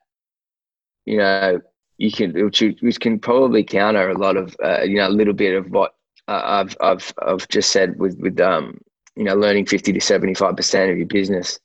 [1.06, 1.60] you know,
[1.98, 5.34] you can which, which can probably counter a lot of uh, you know a little
[5.34, 5.94] bit of what
[6.28, 8.78] uh, I've I've I've just said with with um
[9.16, 11.58] you know learning fifty to seventy five percent of your business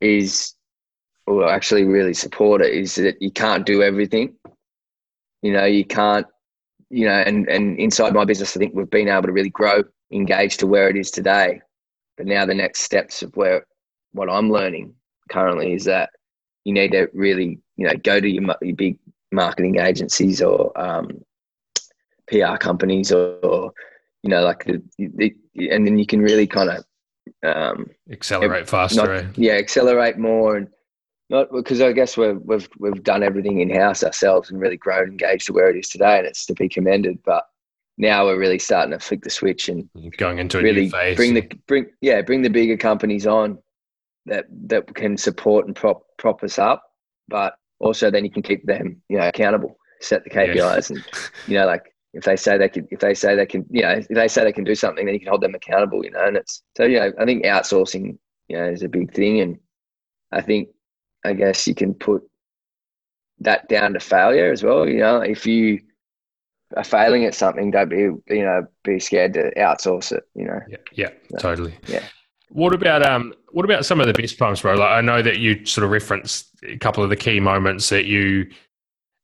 [0.00, 0.54] is
[1.26, 4.34] or actually really support it is that you can't do everything.
[5.42, 6.26] You know, you can't
[6.90, 9.82] you know, and and inside my business, I think we've been able to really grow,
[10.12, 11.60] engage to where it is today.
[12.16, 13.66] But now the next steps of where
[14.12, 14.94] what I'm learning
[15.30, 16.10] currently is that
[16.66, 18.98] you need to really you know go to your, your big
[19.30, 21.24] marketing agencies or um,
[22.26, 23.72] PR companies or, or,
[24.22, 25.34] you know like the, the,
[25.70, 26.84] and then you can really kind of
[27.44, 28.96] um, accelerate faster.
[28.96, 29.26] Not, eh?
[29.36, 30.68] Yeah, accelerate more and
[31.30, 35.08] not because I guess we've we've we've done everything in house ourselves and really grown
[35.08, 37.18] engaged to where it is today, and it's to be commended.
[37.24, 37.44] But
[37.96, 39.88] now we're really starting to flick the switch and
[40.18, 43.58] going into a really bring the bring yeah bring the bigger companies on
[44.26, 46.82] that that can support and prop prop us up,
[47.28, 50.96] but also then you can keep them you know accountable, set the KPIs, yeah.
[50.96, 51.04] and
[51.46, 53.90] you know like if they say they can if they say they can you know
[53.90, 56.04] if they say they can do something, then you can hold them accountable.
[56.04, 58.18] You know, and it's so you know I think outsourcing
[58.48, 59.58] you know is a big thing, and
[60.32, 60.68] I think
[61.24, 62.22] I guess you can put
[63.40, 64.88] that down to failure as well.
[64.88, 65.80] You know, if you
[66.76, 70.24] are failing at something, don't be you know be scared to outsource it.
[70.34, 70.60] You know.
[70.68, 70.78] Yeah.
[70.92, 71.10] Yeah.
[71.30, 71.76] So, totally.
[71.86, 72.04] Yeah.
[72.56, 73.34] What about um?
[73.50, 74.76] What about some of the best poems, bro?
[74.76, 78.06] Like I know that you sort of referenced a couple of the key moments that
[78.06, 78.50] you,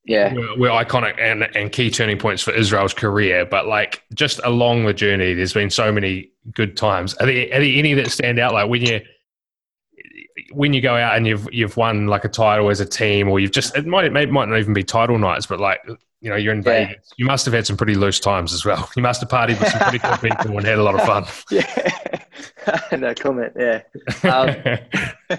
[0.05, 3.47] yeah, were, were iconic and and key turning points for Israel's career.
[3.47, 7.15] But like just along the journey, there's been so many good times.
[7.15, 8.53] Are there, are there any that stand out?
[8.53, 9.01] Like when you
[10.51, 13.41] when you go out and you've you've won like a title as a team, or
[13.41, 15.81] you've just it might it might not even be title nights, but like
[16.21, 16.87] you know, you're in yeah.
[16.87, 17.11] Vegas.
[17.17, 18.91] You must have had some pretty loose times as well.
[18.97, 21.25] You must have partied with some pretty cool people and had a lot of fun.
[21.51, 22.22] Yeah.
[22.99, 23.53] no comment.
[23.59, 23.83] Yeah.
[24.25, 25.39] Um,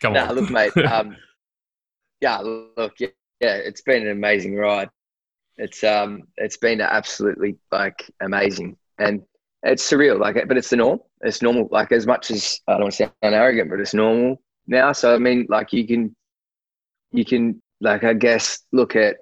[0.00, 0.34] Come on.
[0.34, 0.72] look, mate.
[0.76, 1.16] Um,
[2.20, 3.08] yeah, look, yeah,
[3.40, 4.90] yeah, it's been an amazing ride.
[5.56, 9.22] It's um, it's been absolutely like amazing, and
[9.62, 10.18] it's surreal.
[10.18, 11.00] Like, but it's the norm.
[11.20, 11.68] It's normal.
[11.70, 14.92] Like, as much as I don't want to sound arrogant, but it's normal now.
[14.92, 16.14] So I mean, like, you can,
[17.12, 19.18] you can, like, I guess, look at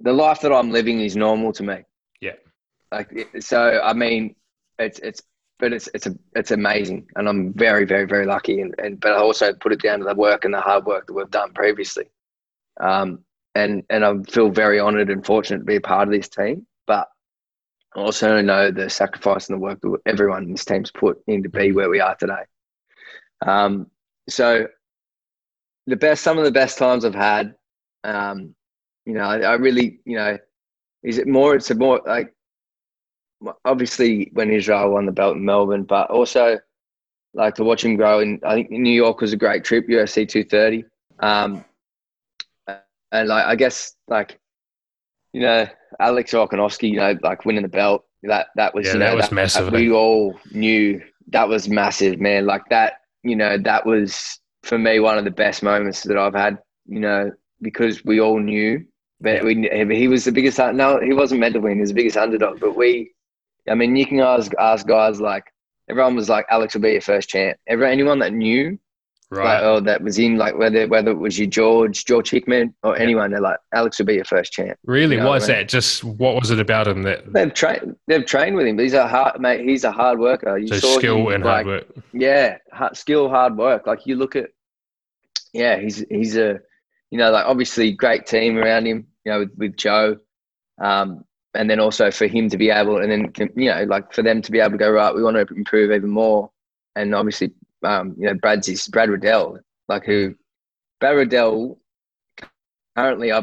[0.00, 1.82] the life that I'm living is normal to me.
[2.20, 2.32] Yeah.
[2.92, 4.36] Like so, I mean,
[4.78, 5.22] it's it's
[5.58, 9.12] but it's it's a, it's amazing, and I'm very very very lucky, and, and but
[9.12, 11.52] I also put it down to the work and the hard work that we've done
[11.52, 12.10] previously,
[12.80, 13.20] um,
[13.54, 16.66] and and I feel very honoured and fortunate to be a part of this team,
[16.86, 17.08] but
[17.94, 21.42] I also know the sacrifice and the work that everyone in this team's put in
[21.44, 22.42] to be where we are today.
[23.46, 23.88] Um,
[24.28, 24.66] so
[25.86, 27.54] the best, some of the best times I've had,
[28.02, 28.54] um,
[29.06, 30.38] you know, I, I really, you know,
[31.02, 31.54] is it more?
[31.54, 32.34] It's a more like
[33.64, 36.58] obviously when Israel won the belt in Melbourne, but also
[37.34, 38.20] like to watch him grow.
[38.20, 40.84] And I think New York was a great trip, UFC 230.
[41.20, 41.64] Um,
[43.12, 44.38] and like I guess like
[45.32, 45.66] you know
[46.00, 48.04] Alex Volkanovski, you know, like winning the belt.
[48.22, 49.72] That that was yeah, you know that was that, massive.
[49.72, 52.46] we all knew that was massive, man.
[52.46, 56.34] Like that, you know, that was for me one of the best moments that I've
[56.34, 56.58] had.
[56.86, 58.84] You know, because we all knew
[59.24, 60.58] but we, he was the biggest.
[60.58, 61.76] No, he wasn't meant to win.
[61.76, 62.60] He was the biggest underdog.
[62.60, 63.12] But we,
[63.68, 65.44] I mean, you can ask ask guys like
[65.88, 67.58] everyone was like, Alex will be your first champ.
[67.66, 68.78] Everyone, anyone that knew,
[69.30, 72.74] right, like, or that was in like whether whether it was you George George Hickman
[72.82, 74.78] or anyone, they're like, Alex will be your first champ.
[74.84, 75.56] Really, you know why is I mean?
[75.60, 75.68] that?
[75.68, 77.96] Just what was it about him that they've trained?
[78.06, 78.78] They've trained with him.
[78.78, 79.66] He's a hard mate.
[79.66, 80.58] He's a hard worker.
[80.58, 82.04] You so skill him, and like, hard work.
[82.12, 83.86] Yeah, hard, skill, hard work.
[83.86, 84.50] Like you look at,
[85.52, 86.60] yeah, he's he's a,
[87.10, 90.18] you know, like obviously great team around him you know, with, with Joe.
[90.80, 91.24] Um,
[91.54, 94.42] and then also for him to be able, and then, you know, like for them
[94.42, 96.50] to be able to go, right, we want to improve even more.
[96.96, 97.52] And obviously,
[97.84, 100.34] um, you know, Brad's is Brad Riddell, like who,
[101.00, 101.78] Brad Riddell
[102.96, 103.42] currently, I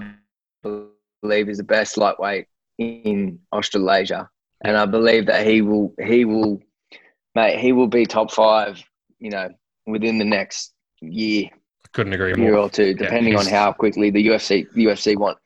[0.63, 2.47] believe, is the best lightweight
[2.77, 4.29] in Australasia,
[4.63, 6.59] and I believe that he will he will,
[7.35, 8.81] mate, he will be top five.
[9.19, 9.49] You know,
[9.85, 11.49] within the next year.
[11.93, 12.45] Couldn't agree year more.
[12.45, 15.37] Year or two, depending yeah, on how quickly the UFC UFC want,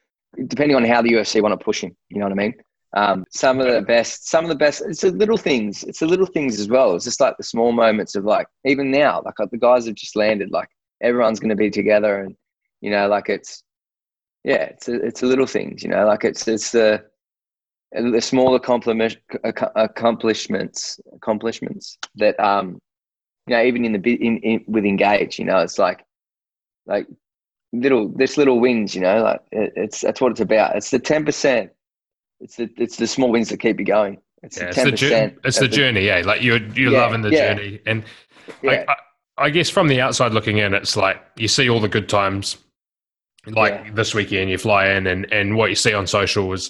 [0.48, 1.96] depending on how the UFC want to push him.
[2.10, 2.54] You know what I mean?
[2.96, 4.82] Um, some of the best, some of the best.
[4.88, 5.84] It's the little things.
[5.84, 6.96] It's the little things as well.
[6.96, 10.16] It's just like the small moments of like even now, like the guys have just
[10.16, 10.52] landed.
[10.52, 10.70] Like
[11.02, 12.36] everyone's going to be together, and
[12.80, 13.64] you know, like it's
[14.46, 15.84] yeah, it's a, it's the little things.
[15.84, 17.04] You know, like it's it's the
[17.92, 19.18] the small accomplishments
[19.76, 22.80] accomplishments accomplishments that um
[23.48, 25.38] you know even in the in, in with engage.
[25.38, 26.02] You know, it's like
[26.86, 27.08] like
[27.82, 28.96] little this little wins.
[28.96, 30.76] You know, like it, it's that's what it's about.
[30.76, 31.72] It's the ten percent
[32.40, 34.20] it's the it's the small wins that keep you going.
[34.44, 36.22] It's yeah, the it's the, it's the journey, yeah.
[36.26, 37.54] Like you're you're yeah, loving the yeah.
[37.54, 38.04] journey, and
[38.64, 38.96] I, I,
[39.38, 42.58] I, guess from the outside looking in, it's like you see all the good times.
[43.48, 46.70] Like this weekend, you fly in, and and what you see on social is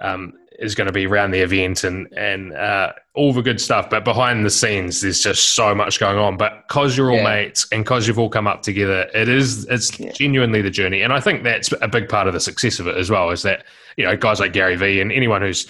[0.00, 3.88] um, is going to be around the event and and uh, all the good stuff.
[3.90, 6.36] But behind the scenes, there's just so much going on.
[6.36, 7.42] But because you're all yeah.
[7.42, 10.12] mates and because you've all come up together, it is it's yeah.
[10.12, 11.02] genuinely the journey.
[11.02, 13.30] And I think that's a big part of the success of it as well.
[13.30, 13.64] Is that
[13.96, 15.66] you know guys like Gary Vee and anyone who's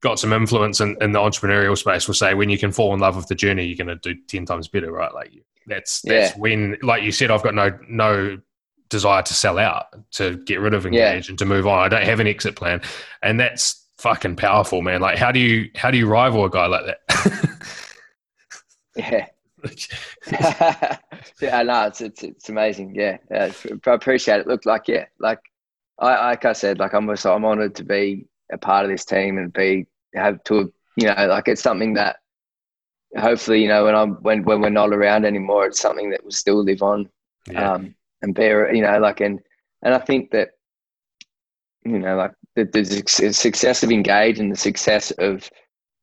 [0.00, 3.00] got some influence in, in the entrepreneurial space will say when you can fall in
[3.00, 5.12] love with the journey, you're going to do ten times better, right?
[5.12, 5.32] Like
[5.66, 6.40] that's that's yeah.
[6.40, 8.38] when, like you said, I've got no no
[8.90, 11.78] desire to sell out, to get rid of engage, and to move on.
[11.78, 12.82] I don't have an exit plan,
[13.22, 15.00] and that's fucking powerful, man.
[15.00, 17.66] Like, how do you how do you rival a guy like that?
[18.96, 19.26] yeah.
[21.40, 22.94] yeah, no, it's, it's it's amazing.
[22.94, 23.52] Yeah, yeah,
[23.86, 24.46] I appreciate it.
[24.46, 25.40] Look, like yeah, like
[25.98, 29.04] I like I said, like I'm also I'm honoured to be a part of this
[29.04, 32.16] team and be have to you know like it's something that
[33.18, 36.30] hopefully you know when I'm when when we're not around anymore, it's something that will
[36.30, 37.10] still live on
[37.50, 37.72] yeah.
[37.72, 39.40] um, and bear you know like and
[39.82, 40.50] and I think that
[41.84, 45.50] you know like the, the success of Engage and the success of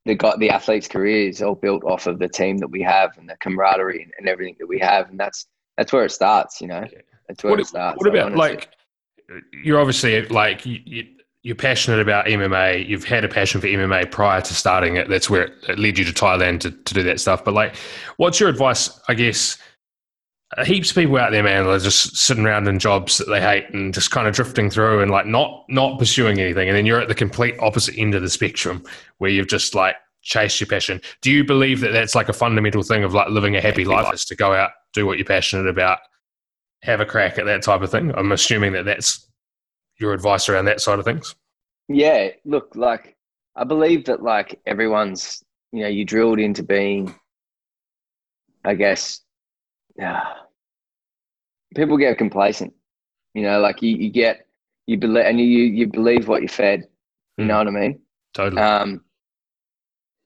[0.08, 3.28] the got the athletes' careers all built off of the team that we have and
[3.28, 5.46] the camaraderie and, and everything that we have, and that's
[5.76, 6.60] that's where it starts.
[6.60, 6.84] You know,
[7.28, 7.98] that's where what, it starts.
[7.98, 8.70] What about like
[9.62, 11.06] you're obviously like you,
[11.42, 12.88] you're passionate about MMA.
[12.88, 15.08] You've had a passion for MMA prior to starting it.
[15.08, 17.44] That's where it led you to Thailand to, to do that stuff.
[17.44, 17.76] But like,
[18.16, 18.98] what's your advice?
[19.08, 19.58] I guess
[20.56, 23.40] Uh, heaps of people out there, man, are just sitting around in jobs that they
[23.40, 26.68] hate and just kind of drifting through and like not not pursuing anything.
[26.68, 28.82] And then you're at the complete opposite end of the spectrum
[29.18, 31.00] where you've just like chased your passion.
[31.20, 34.12] Do you believe that that's like a fundamental thing of like living a happy life
[34.12, 35.98] is to go out, do what you're passionate about,
[36.82, 38.14] have a crack at that type of thing?
[38.14, 39.28] I'm assuming that that's
[39.98, 41.34] your advice around that side of things.
[41.88, 43.16] Yeah, look, like
[43.54, 45.42] I believe that like everyone's,
[45.72, 47.14] you know, you drilled into being,
[48.64, 49.20] I guess,
[49.98, 50.22] yeah,
[51.74, 52.72] people get complacent.
[53.34, 54.46] You know, like you, you get
[54.86, 56.88] you believe and you you believe what you're fed.
[57.36, 57.48] You mm.
[57.48, 58.00] know what I mean?
[58.34, 58.62] Totally.
[58.62, 59.04] Um,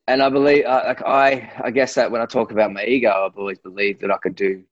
[0.08, 3.10] and I believe, uh, like I, I guess that when I talk about my ego,
[3.10, 4.62] I've always believed that I could do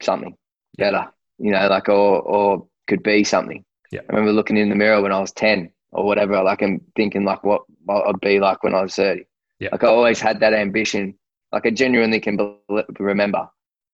[0.00, 0.36] something
[0.78, 1.06] better.
[1.38, 3.64] You know, like or or could be something.
[3.92, 4.00] Yeah.
[4.08, 7.24] I remember looking in the mirror when I was ten or whatever, like I'm thinking
[7.24, 9.26] like what, what I'd be like when I was thirty.
[9.58, 9.70] Yeah.
[9.72, 11.14] Like I always had that ambition.
[11.52, 13.48] Like I genuinely can be- remember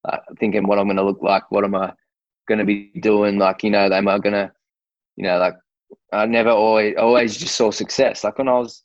[0.04, 1.92] uh, thinking what I'm going to look like, what am I
[2.48, 3.38] going to be doing?
[3.38, 4.52] Like, you know, am I going to,
[5.16, 5.54] you know, like
[6.12, 8.24] I never always, always just saw success.
[8.24, 8.82] Like when I was,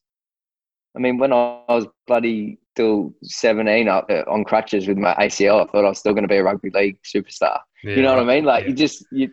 [0.95, 5.63] I mean, when I was bloody still 17 up uh, on crutches with my ACL,
[5.63, 7.59] I thought I was still going to be a rugby league superstar.
[7.83, 8.45] Yeah, you know what I mean?
[8.45, 8.69] Like yeah.
[8.69, 9.29] you just, you,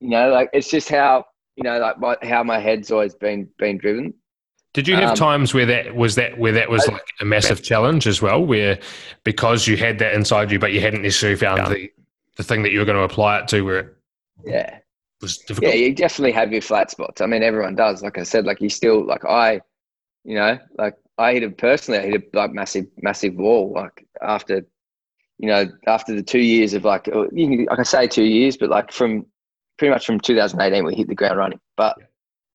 [0.00, 1.24] you know, like it's just how,
[1.56, 4.14] you know, like my, how my head's always been, been driven.
[4.74, 7.62] Did you have um, times where that was that where that was like a massive
[7.62, 8.78] challenge as well, where
[9.22, 11.90] because you had that inside you, but you hadn't necessarily found the,
[12.36, 13.96] the thing that you were going to apply it to, where it
[14.44, 14.78] yeah
[15.22, 15.72] was difficult.
[15.72, 17.20] Yeah, you definitely have your flat spots.
[17.20, 18.02] I mean, everyone does.
[18.02, 19.60] Like I said, like you still like I,
[20.24, 22.00] you know, like I hit it personally.
[22.00, 23.72] I hit a like massive, massive wall.
[23.72, 24.66] Like after,
[25.38, 28.56] you know, after the two years of like, uh, you can, I say two years,
[28.56, 29.26] but like from
[29.78, 31.60] pretty much from 2018, we hit the ground running.
[31.76, 32.06] But yeah.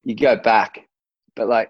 [0.04, 0.88] you go back,
[1.36, 1.70] but like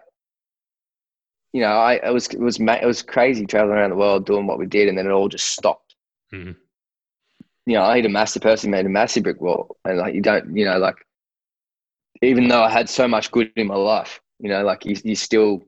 [1.57, 4.45] you know, I it was it was it was crazy traveling around the world doing
[4.45, 5.95] what we did, and then it all just stopped.
[6.31, 6.51] Mm-hmm.
[7.65, 10.21] You know, I hit a massive person, made a massive brick wall, and like you
[10.21, 10.97] don't, you know, like
[12.21, 15.15] even though I had so much good in my life, you know, like you you
[15.15, 15.63] still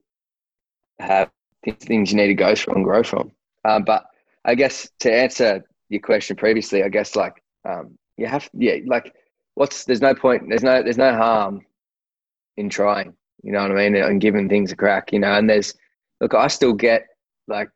[1.00, 1.32] have
[1.66, 3.32] things you need to go through and grow from.
[3.66, 4.06] Um, but
[4.46, 9.16] I guess to answer your question previously, I guess like um, you have, yeah, like
[9.56, 11.66] what's there's no point, there's no there's no harm
[12.58, 13.16] in trying.
[13.44, 13.96] You know what I mean?
[13.96, 15.32] And giving things a crack, you know.
[15.34, 15.74] And there's,
[16.22, 17.08] look, I still get
[17.48, 17.70] like,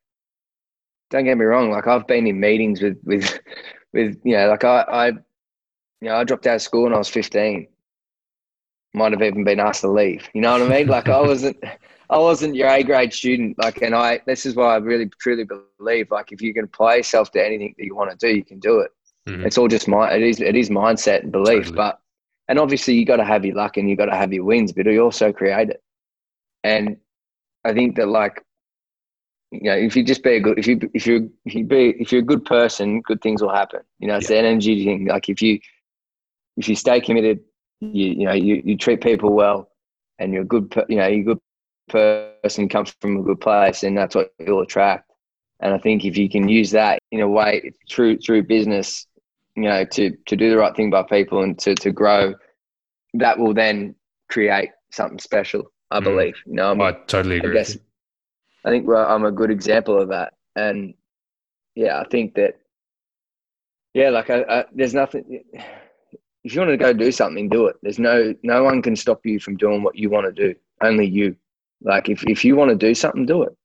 [1.10, 1.72] don't get me wrong.
[1.72, 3.40] Like I've been in meetings with with
[3.94, 6.98] with you know, like I I, you know, I dropped out of school when I
[6.98, 7.68] was 15.
[8.94, 10.28] might have even been asked to leave.
[10.34, 10.88] You know what I mean?
[10.88, 11.58] Like I wasn't,
[12.10, 13.58] I wasn't your A grade student.
[13.58, 16.98] Like, and I, this is why I really truly believe, like, if you can apply
[16.98, 18.92] yourself to anything that you want to do, you can do it.
[19.28, 19.46] Mm-hmm.
[19.46, 21.66] It's all just my, it is, it is mindset and belief.
[21.66, 21.76] Totally.
[21.76, 22.00] But,
[22.50, 24.72] and obviously you got to have your luck and you got to have your wins,
[24.74, 25.82] but you also create it.
[26.64, 26.98] And
[27.66, 28.44] I think that like,
[29.52, 31.90] you know, if you just be a good, if you, if you, if you be,
[32.00, 33.82] if you're a good person, good things will happen.
[34.00, 34.40] You know, it's yeah.
[34.40, 35.06] an energy thing.
[35.06, 35.60] Like if you,
[36.58, 37.42] if you stay committed,
[37.80, 39.70] you, you know, you, you treat people well
[40.20, 41.40] and you're a good, you know, you're a good
[41.90, 45.12] person comes from a good place and that's what you'll attract.
[45.60, 49.08] And I think if you can use that in a way through, through business,
[49.56, 52.34] you know, to, to do the right thing by people and to, to grow,
[53.14, 53.96] that will then
[54.30, 56.04] create something special, I mm.
[56.04, 56.36] believe.
[56.46, 57.52] You know, I'm, i totally agree.
[57.52, 57.78] I, guess,
[58.66, 60.34] I think I'm a good example of that.
[60.56, 60.94] And
[61.76, 62.60] yeah, I think that,
[63.94, 65.44] yeah, like I, I, there's nothing,
[66.44, 67.76] if you want to go do something, do it.
[67.82, 70.58] There's no, no one can stop you from doing what you want to do.
[70.82, 71.36] Only you.
[71.82, 73.56] Like if, if you want to do something, do it.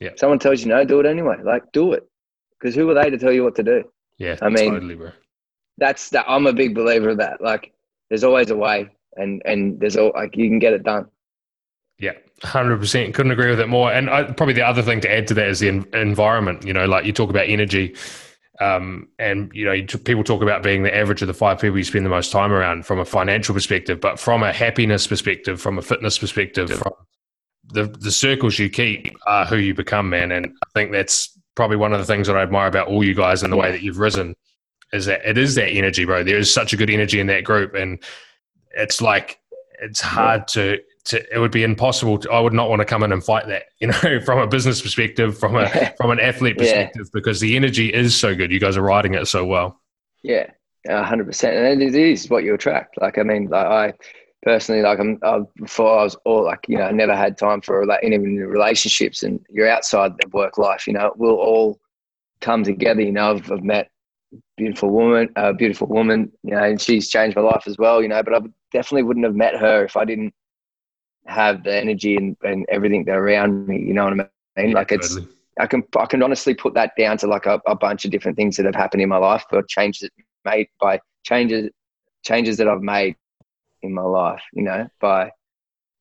[0.00, 0.10] Yeah.
[0.16, 1.36] Someone tells you no, do it anyway.
[1.42, 2.08] Like do it.
[2.58, 3.84] Because who are they to tell you what to do?
[4.18, 4.36] Yeah.
[4.40, 5.10] I mean, totally, bro.
[5.76, 6.24] That's that.
[6.28, 7.40] I'm a big believer of that.
[7.40, 7.72] Like
[8.08, 11.06] there's always a way, and and there's all like you can get it done.
[12.42, 13.14] Yeah, hundred percent.
[13.14, 13.92] Couldn't agree with it more.
[13.92, 16.66] And I, probably the other thing to add to that is the environment.
[16.66, 17.94] You know, like you talk about energy,
[18.60, 21.84] um, and you know, people talk about being the average of the five people you
[21.84, 25.78] spend the most time around from a financial perspective, but from a happiness perspective, from
[25.78, 26.92] a fitness perspective, from
[27.72, 30.32] the the circles you keep are who you become, man.
[30.32, 33.14] And I think that's probably one of the things that I admire about all you
[33.14, 34.34] guys and the way that you've risen
[34.92, 36.22] is that it is that energy, bro.
[36.22, 38.02] There is such a good energy in that group, and
[38.76, 39.38] it's like
[39.80, 41.34] it's hard to to.
[41.34, 42.18] It would be impossible.
[42.18, 44.46] To, I would not want to come in and fight that, you know, from a
[44.46, 47.10] business perspective, from a from an athlete perspective, yeah.
[47.12, 48.50] because the energy is so good.
[48.50, 49.80] You guys are riding it so well.
[50.22, 50.50] Yeah,
[50.88, 53.00] hundred percent, and it is what you attract.
[53.00, 53.94] Like, I mean, like I
[54.42, 57.60] personally, like I'm I, before I was all like, you know, I never had time
[57.60, 60.86] for like any relationships, and you're outside the work life.
[60.86, 61.78] You know, we'll all
[62.40, 63.02] come together.
[63.02, 63.90] You know, I've, I've met
[64.56, 68.02] beautiful woman, a uh, beautiful woman, you know, and she's changed my life as well.
[68.02, 68.40] You know, but I
[68.72, 70.34] definitely wouldn't have met her if I didn't
[71.26, 73.78] have the energy and, and everything that around me.
[73.78, 74.72] You know what I mean?
[74.72, 75.14] Like it's.
[75.14, 75.28] Totally.
[75.60, 78.36] I can I can honestly put that down to like a, a bunch of different
[78.36, 80.10] things that have happened in my life or changes
[80.44, 81.70] made by changes
[82.24, 83.16] changes that I've made
[83.84, 85.30] in my life, you know, by,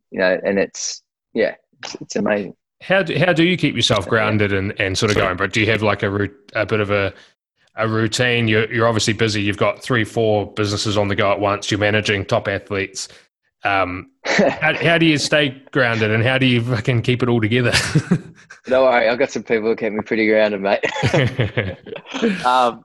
[0.09, 1.03] you know, and it's,
[1.34, 2.55] yeah, it's, it's amazing.
[2.82, 5.61] How do, how do you keep yourself grounded and, and sort of going, But Do
[5.61, 7.13] you have like a, a bit of a,
[7.76, 8.47] a routine?
[8.47, 9.41] You're, you're obviously busy.
[9.41, 11.71] You've got three, four businesses on the go at once.
[11.71, 13.07] You're managing top athletes.
[13.66, 17.39] Um, how, how, do you stay grounded and how do you fucking keep it all
[17.39, 17.72] together?
[18.66, 20.84] Don't worry, I've got some people who keep me pretty grounded, mate.
[22.45, 22.84] um,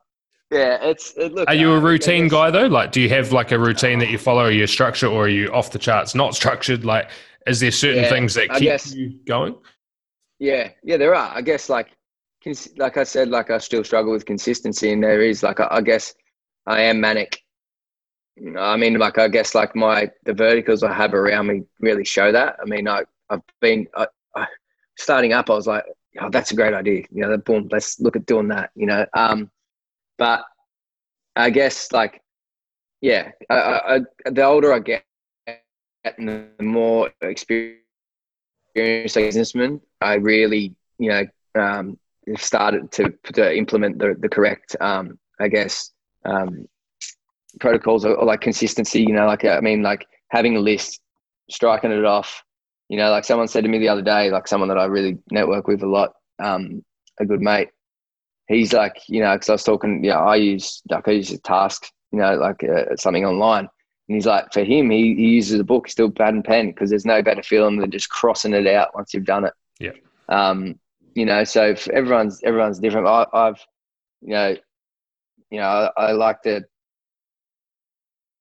[0.51, 1.49] yeah, it's it, look.
[1.49, 2.67] Are you a uh, routine guy though?
[2.67, 4.45] Like, do you have like a routine that you follow?
[4.45, 6.85] Are you structure, or are you off the charts, not structured?
[6.85, 7.11] Like,
[7.47, 9.57] is there certain yeah, things that keep guess, you going?
[10.39, 11.33] Yeah, yeah, there are.
[11.35, 11.89] I guess like,
[12.77, 15.81] like I said, like I still struggle with consistency, and there is like I, I
[15.83, 16.15] guess
[16.67, 17.43] I am manic.
[18.59, 22.33] I mean, like I guess like my the verticals I have around me really show
[22.33, 22.57] that.
[22.61, 24.47] I mean, I I've been I, I,
[24.97, 25.51] starting up.
[25.51, 25.85] I was like,
[26.21, 27.05] oh, that's a great idea.
[27.11, 28.71] You know, boom, let's look at doing that.
[28.75, 29.51] You know, um,
[30.19, 30.45] but
[31.37, 32.23] I guess like,
[33.01, 35.05] yeah, I, I, the older I get,
[35.47, 37.79] and the more experienced
[38.75, 41.99] businessman, I really, you know, um,
[42.37, 45.93] started to to implement the the correct, um, I guess,
[46.25, 46.67] um,
[47.61, 49.03] protocols or, or, like consistency.
[49.03, 51.01] You know, like I mean, like having a list,
[51.51, 52.43] striking it off.
[52.89, 55.19] You know, like someone said to me the other day, like someone that I really
[55.31, 56.83] network with a lot, um,
[57.21, 57.69] a good mate
[58.49, 61.39] he's like, you know, because I was talking, yeah, I use like I use a
[61.39, 63.69] task, you know, like uh, something online.
[64.09, 66.89] And he's like, for him, he, he uses a book, still pad and pen, because
[66.89, 69.53] there's no better feeling than just crossing it out once you've done it.
[69.79, 69.93] Yeah.
[70.31, 70.81] Um,
[71.15, 73.07] you know, so everyone's everyone's different.
[73.07, 73.61] I, have
[74.23, 74.57] you know,
[75.51, 76.65] you know, I, I like to.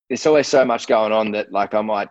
[0.09, 2.09] There's always so much going on that, like, I might,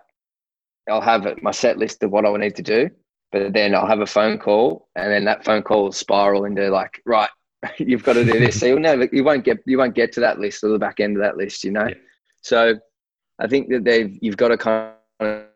[0.88, 2.90] I'll have my set list of what I need to do,
[3.32, 6.68] but then I'll have a phone call, and then that phone call will spiral into
[6.70, 7.30] like, right,
[7.78, 8.60] you've got to do this.
[8.60, 11.00] So you'll never, you won't get, you won't get to that list or the back
[11.00, 11.86] end of that list, you know?
[11.86, 11.94] Yeah.
[12.42, 12.74] So
[13.38, 15.46] I think that they've, you've got to kind of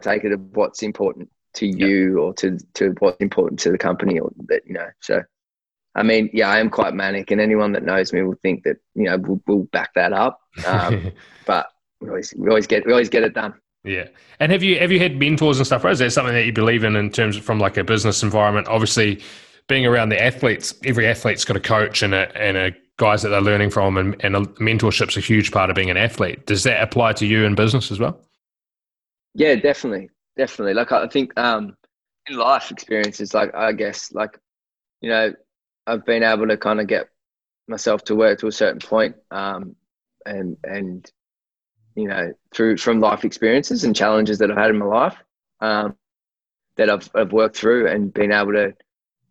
[0.00, 4.18] take it of what's important to you or to, to what's important to the company
[4.18, 5.22] or that, you know, so.
[5.96, 8.76] I mean, yeah, I am quite manic, and anyone that knows me will think that
[8.94, 10.40] you know we'll, we'll back that up.
[10.66, 11.10] Um,
[11.46, 11.68] but
[12.00, 13.54] we always, we always get we always get it done.
[13.82, 15.84] Yeah, and have you have you had mentors and stuff?
[15.84, 15.92] Right?
[15.92, 18.68] Is that something that you believe in in terms of from like a business environment?
[18.68, 19.22] Obviously,
[19.68, 23.30] being around the athletes, every athlete's got a coach and a, and a guys that
[23.30, 26.46] they're learning from, and, and a mentorship's a huge part of being an athlete.
[26.46, 28.20] Does that apply to you in business as well?
[29.34, 30.74] Yeah, definitely, definitely.
[30.74, 31.74] Like I think um,
[32.28, 34.38] in life experiences, like I guess, like
[35.00, 35.32] you know,
[35.86, 37.08] I've been able to kind of get
[37.68, 39.76] myself to work to a certain point, um,
[40.24, 41.10] and and
[41.94, 45.16] you know, through from life experiences and challenges that I've had in my life,
[45.60, 45.96] um,
[46.76, 48.74] that I've I've worked through and been able to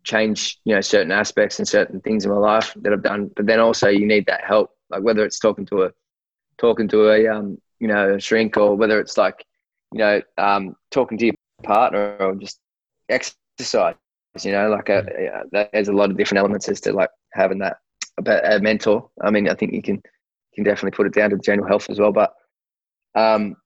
[0.04, 3.30] change, you know, certain aspects and certain things in my life that I've done.
[3.34, 5.90] But then also you need that help, like whether it's talking to a
[6.58, 9.44] talking to a um, you know, a shrink or whether it's like,
[9.92, 12.58] you know, um, talking to your partner or just
[13.08, 13.94] exercise.
[14.44, 17.58] You know, like a, a, there's a lot of different elements as to like having
[17.58, 17.78] that
[18.22, 19.08] but a mentor.
[19.22, 20.02] I mean, I think you can
[20.54, 22.12] can definitely put it down to general health as well.
[22.12, 22.32] But
[23.14, 23.56] um,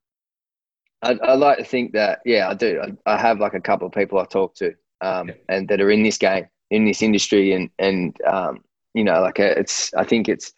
[1.02, 2.80] I, I like to think that yeah, I do.
[3.06, 5.90] I, I, have like a couple of people I talk to, um, and that are
[5.90, 8.58] in this game, in this industry, and and um,
[8.94, 9.94] you know, like uh, it's.
[9.94, 10.52] I think it's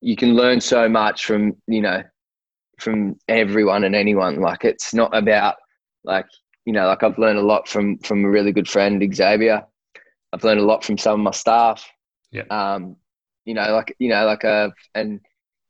[0.00, 2.02] you can learn so much from you know
[2.78, 4.40] from everyone and anyone.
[4.40, 5.54] Like it's not about
[6.04, 6.26] like
[6.66, 9.64] you know, like I've learned a lot from from a really good friend Xavier.
[10.32, 11.88] I've learned a lot from some of my staff.
[12.32, 12.42] Yeah.
[12.50, 12.96] Um,
[13.44, 15.20] you know, like you know, like uh, and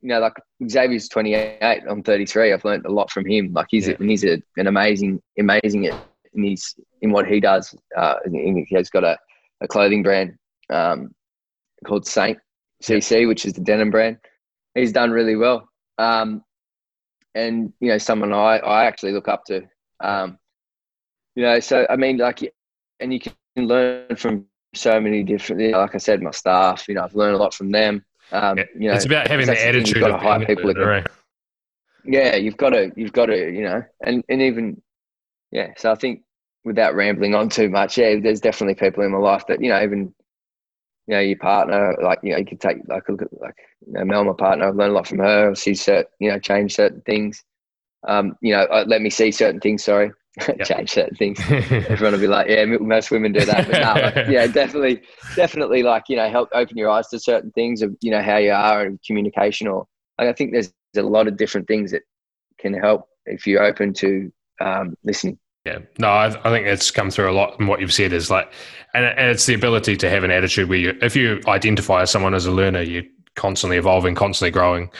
[0.00, 0.34] you know, like
[0.68, 2.52] Xavier's 28, I'm 33.
[2.52, 3.52] I've learned a lot from him.
[3.52, 3.96] Like he's yeah.
[4.00, 7.74] he's a, an amazing, amazing in his in what he does.
[7.96, 9.18] Uh, he has got a,
[9.60, 10.34] a clothing brand
[10.70, 11.14] um,
[11.84, 12.38] called Saint
[12.82, 13.26] CC, yeah.
[13.26, 14.16] which is the denim brand.
[14.74, 15.68] He's done really well.
[15.98, 16.42] Um,
[17.34, 19.62] and you know, someone I I actually look up to.
[20.00, 20.38] Um,
[21.36, 22.52] you know, so I mean, like,
[22.98, 25.62] and you can learn from so many different.
[25.62, 26.88] You know, like I said, my staff.
[26.88, 28.04] You know, I've learned a lot from them.
[28.32, 30.74] Um, you know, it's about having the attitude of hire people.
[30.74, 31.06] Right.
[32.04, 34.82] Yeah, you've got to, you've got to, you know, and and even,
[35.52, 35.74] yeah.
[35.76, 36.22] So I think
[36.64, 39.80] without rambling on too much, yeah, there's definitely people in my life that you know,
[39.82, 40.12] even
[41.06, 43.54] you know, your partner, like, you know, you could take, like, look at, like,
[43.86, 45.54] you know, Mel, my partner, I've learned a lot from her.
[45.54, 47.44] She's, certain, you know, changed certain things.
[48.08, 50.10] Um, you know, uh, let me see certain things, sorry.
[50.48, 50.60] Yep.
[50.64, 51.40] change certain things.
[51.48, 55.02] Everyone will be like, yeah, most women do that, but no, yeah, definitely,
[55.34, 58.36] definitely, like you know, help open your eyes to certain things of you know how
[58.36, 59.86] you are and communication, or
[60.18, 62.02] like, I think there's, there's a lot of different things that
[62.58, 64.30] can help if you're open to
[64.60, 65.38] um, listening.
[65.64, 67.58] Yeah, no, I, I, think it's come through a lot.
[67.58, 68.52] And what you've said is like,
[68.94, 72.10] and, and it's the ability to have an attitude where you, if you identify as
[72.10, 73.02] someone as a learner, you're
[73.34, 74.90] constantly evolving, constantly growing.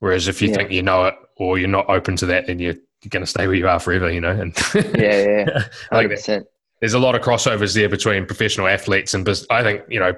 [0.00, 0.54] Whereas if you yeah.
[0.54, 3.30] think you know it or you're not open to that, then you're you're going to
[3.30, 4.30] stay where you are forever, you know.
[4.30, 6.46] And yeah, yeah, hundred percent.
[6.80, 9.28] There's a lot of crossovers there between professional athletes and.
[9.50, 10.14] I think you know,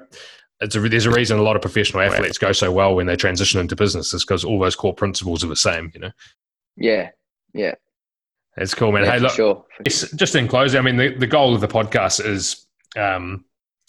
[0.61, 3.61] a, there's a reason a lot of professional athletes go so well when they transition
[3.61, 6.11] into business is because all those core principles are the same, you know.
[6.77, 7.11] Yeah,
[7.53, 7.75] yeah.
[8.57, 9.05] It's cool, man.
[9.05, 9.65] Yeah, hey, look, sure.
[9.85, 12.67] just in closing, I mean, the, the goal of the podcast is
[12.97, 13.45] um,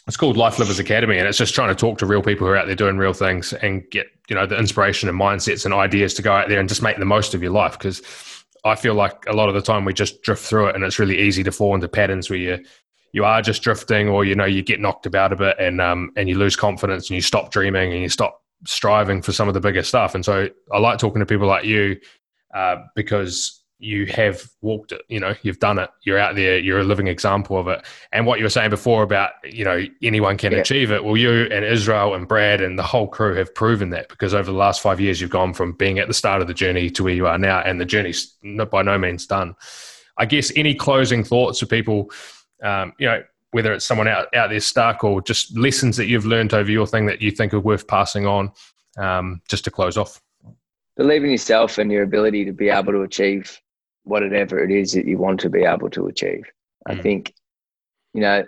[0.07, 2.53] it's called Life Livers Academy, and it's just trying to talk to real people who
[2.53, 5.73] are out there doing real things and get you know the inspiration and mindsets and
[5.73, 7.99] ideas to go out there and just make the most of your life because
[8.65, 10.99] I feel like a lot of the time we just drift through it, and it's
[10.99, 12.65] really easy to fall into patterns where you
[13.13, 16.11] you are just drifting, or you know you get knocked about a bit, and um
[16.15, 19.53] and you lose confidence, and you stop dreaming, and you stop striving for some of
[19.53, 20.15] the bigger stuff.
[20.15, 21.97] And so I like talking to people like you
[22.53, 26.79] uh, because you have walked it you know you've done it you're out there you're
[26.79, 27.85] a living example of it.
[28.11, 30.59] And what you were saying before about you know anyone can yeah.
[30.59, 31.03] achieve it.
[31.03, 34.51] Well you and israel and brad and the whole crew have proven that because over
[34.51, 37.03] the last five years you've gone from being at the start of the journey to
[37.03, 38.35] where you are now and the journey's
[38.71, 39.55] by no means done.
[40.17, 42.11] I guess any closing thoughts for people
[42.63, 43.21] um, you know
[43.51, 46.85] whether it's someone out, out there stuck or just lessons that you've learned over your
[46.85, 48.51] thing that you think are worth passing on
[48.97, 50.21] um, just to close off?
[50.95, 53.59] Believe in yourself and your ability to be able to achieve
[54.07, 56.45] whatever it is that you want to be able to achieve.
[56.87, 56.99] Mm.
[56.99, 57.33] I think,
[58.13, 58.43] you know,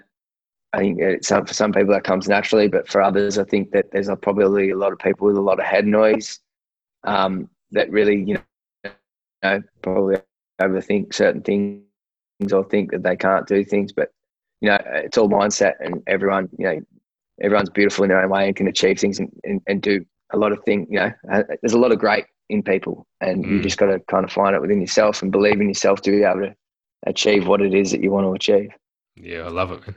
[0.73, 3.91] I think some, for some people that comes naturally, but for others, I think that
[3.91, 6.39] there's a, probably a lot of people with a lot of head noise
[7.03, 8.41] um, that really, you know,
[8.83, 8.91] you
[9.43, 10.17] know, probably
[10.61, 11.83] overthink certain things
[12.53, 13.91] or think that they can't do things.
[13.91, 14.11] But
[14.61, 16.81] you know, it's all mindset, and everyone, you know,
[17.41, 20.37] everyone's beautiful in their own way and can achieve things and, and, and do a
[20.37, 20.87] lot of things.
[20.89, 23.49] You know, uh, there's a lot of great in people, and mm.
[23.49, 26.11] you just got to kind of find it within yourself and believe in yourself to
[26.11, 26.55] be able to
[27.05, 28.71] achieve what it is that you want to achieve.
[29.15, 29.85] Yeah, I love it.
[29.85, 29.95] Man.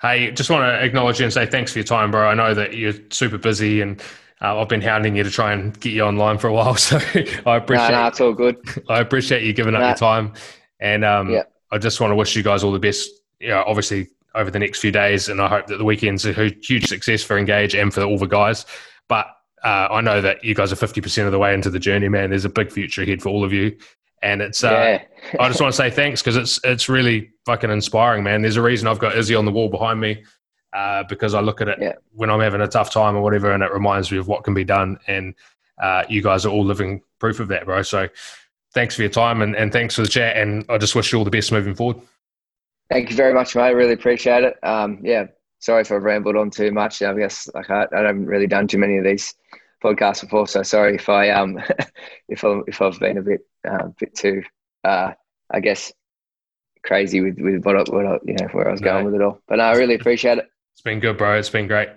[0.00, 2.26] Hey, just want to acknowledge you and say thanks for your time, bro.
[2.26, 4.02] I know that you're super busy and.
[4.42, 6.96] Uh, I've been hounding you to try and get you online for a while, so
[7.44, 7.90] I appreciate.
[7.90, 8.56] No, no, it's all good.
[8.88, 10.32] I appreciate you giving up your time,
[10.80, 11.42] and um, yeah.
[11.70, 13.10] I just want to wish you guys all the best.
[13.38, 16.32] You know, obviously over the next few days, and I hope that the weekend's a
[16.62, 18.64] huge success for Engage and for all the guys.
[19.08, 19.26] But
[19.62, 22.30] uh, I know that you guys are 50% of the way into the journey, man.
[22.30, 23.76] There's a big future ahead for all of you.
[24.22, 25.04] And it's, uh, yeah.
[25.38, 28.42] I just want to say thanks because it's, it's really fucking inspiring, man.
[28.42, 30.24] There's a reason I've got Izzy on the wall behind me
[30.72, 31.94] uh, because I look at it yeah.
[32.12, 34.54] when I'm having a tough time or whatever, and it reminds me of what can
[34.54, 34.98] be done.
[35.06, 35.34] And
[35.80, 37.82] uh, you guys are all living proof of that, bro.
[37.82, 38.08] So
[38.74, 40.36] thanks for your time and, and thanks for the chat.
[40.36, 41.98] And I just wish you all the best moving forward.
[42.90, 43.72] Thank you very much, mate.
[43.72, 44.58] Really appreciate it.
[44.62, 45.26] Um, yeah,
[45.60, 47.02] sorry if I've rambled on too much.
[47.02, 49.34] I guess I, I haven't really done too many of these
[49.82, 51.58] podcasts before, so sorry if I um
[52.28, 54.42] if I if I've been a bit uh, bit too
[54.84, 55.12] uh,
[55.50, 55.92] I guess
[56.82, 59.22] crazy with with what, I, what I, you know where I was going with it
[59.22, 59.40] all.
[59.46, 60.46] But no, I really appreciate it.
[60.72, 61.38] It's been good, bro.
[61.38, 61.90] It's been great.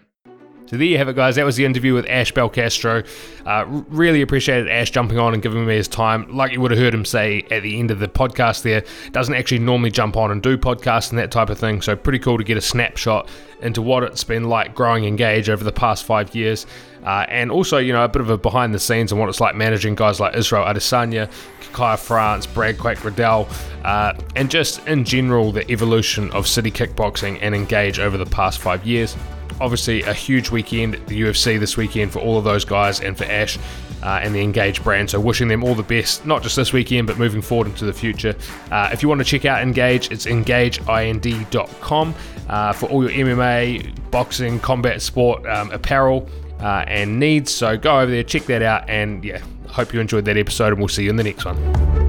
[0.66, 1.36] So there you have it, guys.
[1.36, 3.06] That was the interview with Ash Belcastro.
[3.46, 6.26] Uh, really appreciated Ash jumping on and giving me his time.
[6.36, 9.36] Like you would have heard him say at the end of the podcast, there doesn't
[9.36, 11.82] actually normally jump on and do podcasts and that type of thing.
[11.82, 13.30] So pretty cool to get a snapshot
[13.62, 16.66] into what it's been like growing Engage over the past five years,
[17.06, 19.40] uh, and also you know a bit of a behind the scenes and what it's
[19.40, 21.30] like managing guys like Israel Adesanya,
[21.72, 23.48] Kai France, Brad Quake Riddell,
[23.84, 28.60] uh, and just in general the evolution of city kickboxing and Engage over the past
[28.60, 29.16] five years
[29.62, 33.26] obviously a huge weekend the UFC this weekend for all of those guys and for
[33.26, 33.58] Ash
[34.04, 35.10] uh, and the Engage brand.
[35.10, 37.94] So wishing them all the best, not just this weekend, but moving forward into the
[37.94, 38.36] future.
[38.72, 42.16] Uh, if you want to check out Engage, it's engageind.com
[42.50, 46.28] uh, for all your MMA, boxing, combat sport um, apparel.
[46.60, 50.24] Uh, and needs so go over there check that out and yeah hope you enjoyed
[50.24, 52.03] that episode and we'll see you in the next one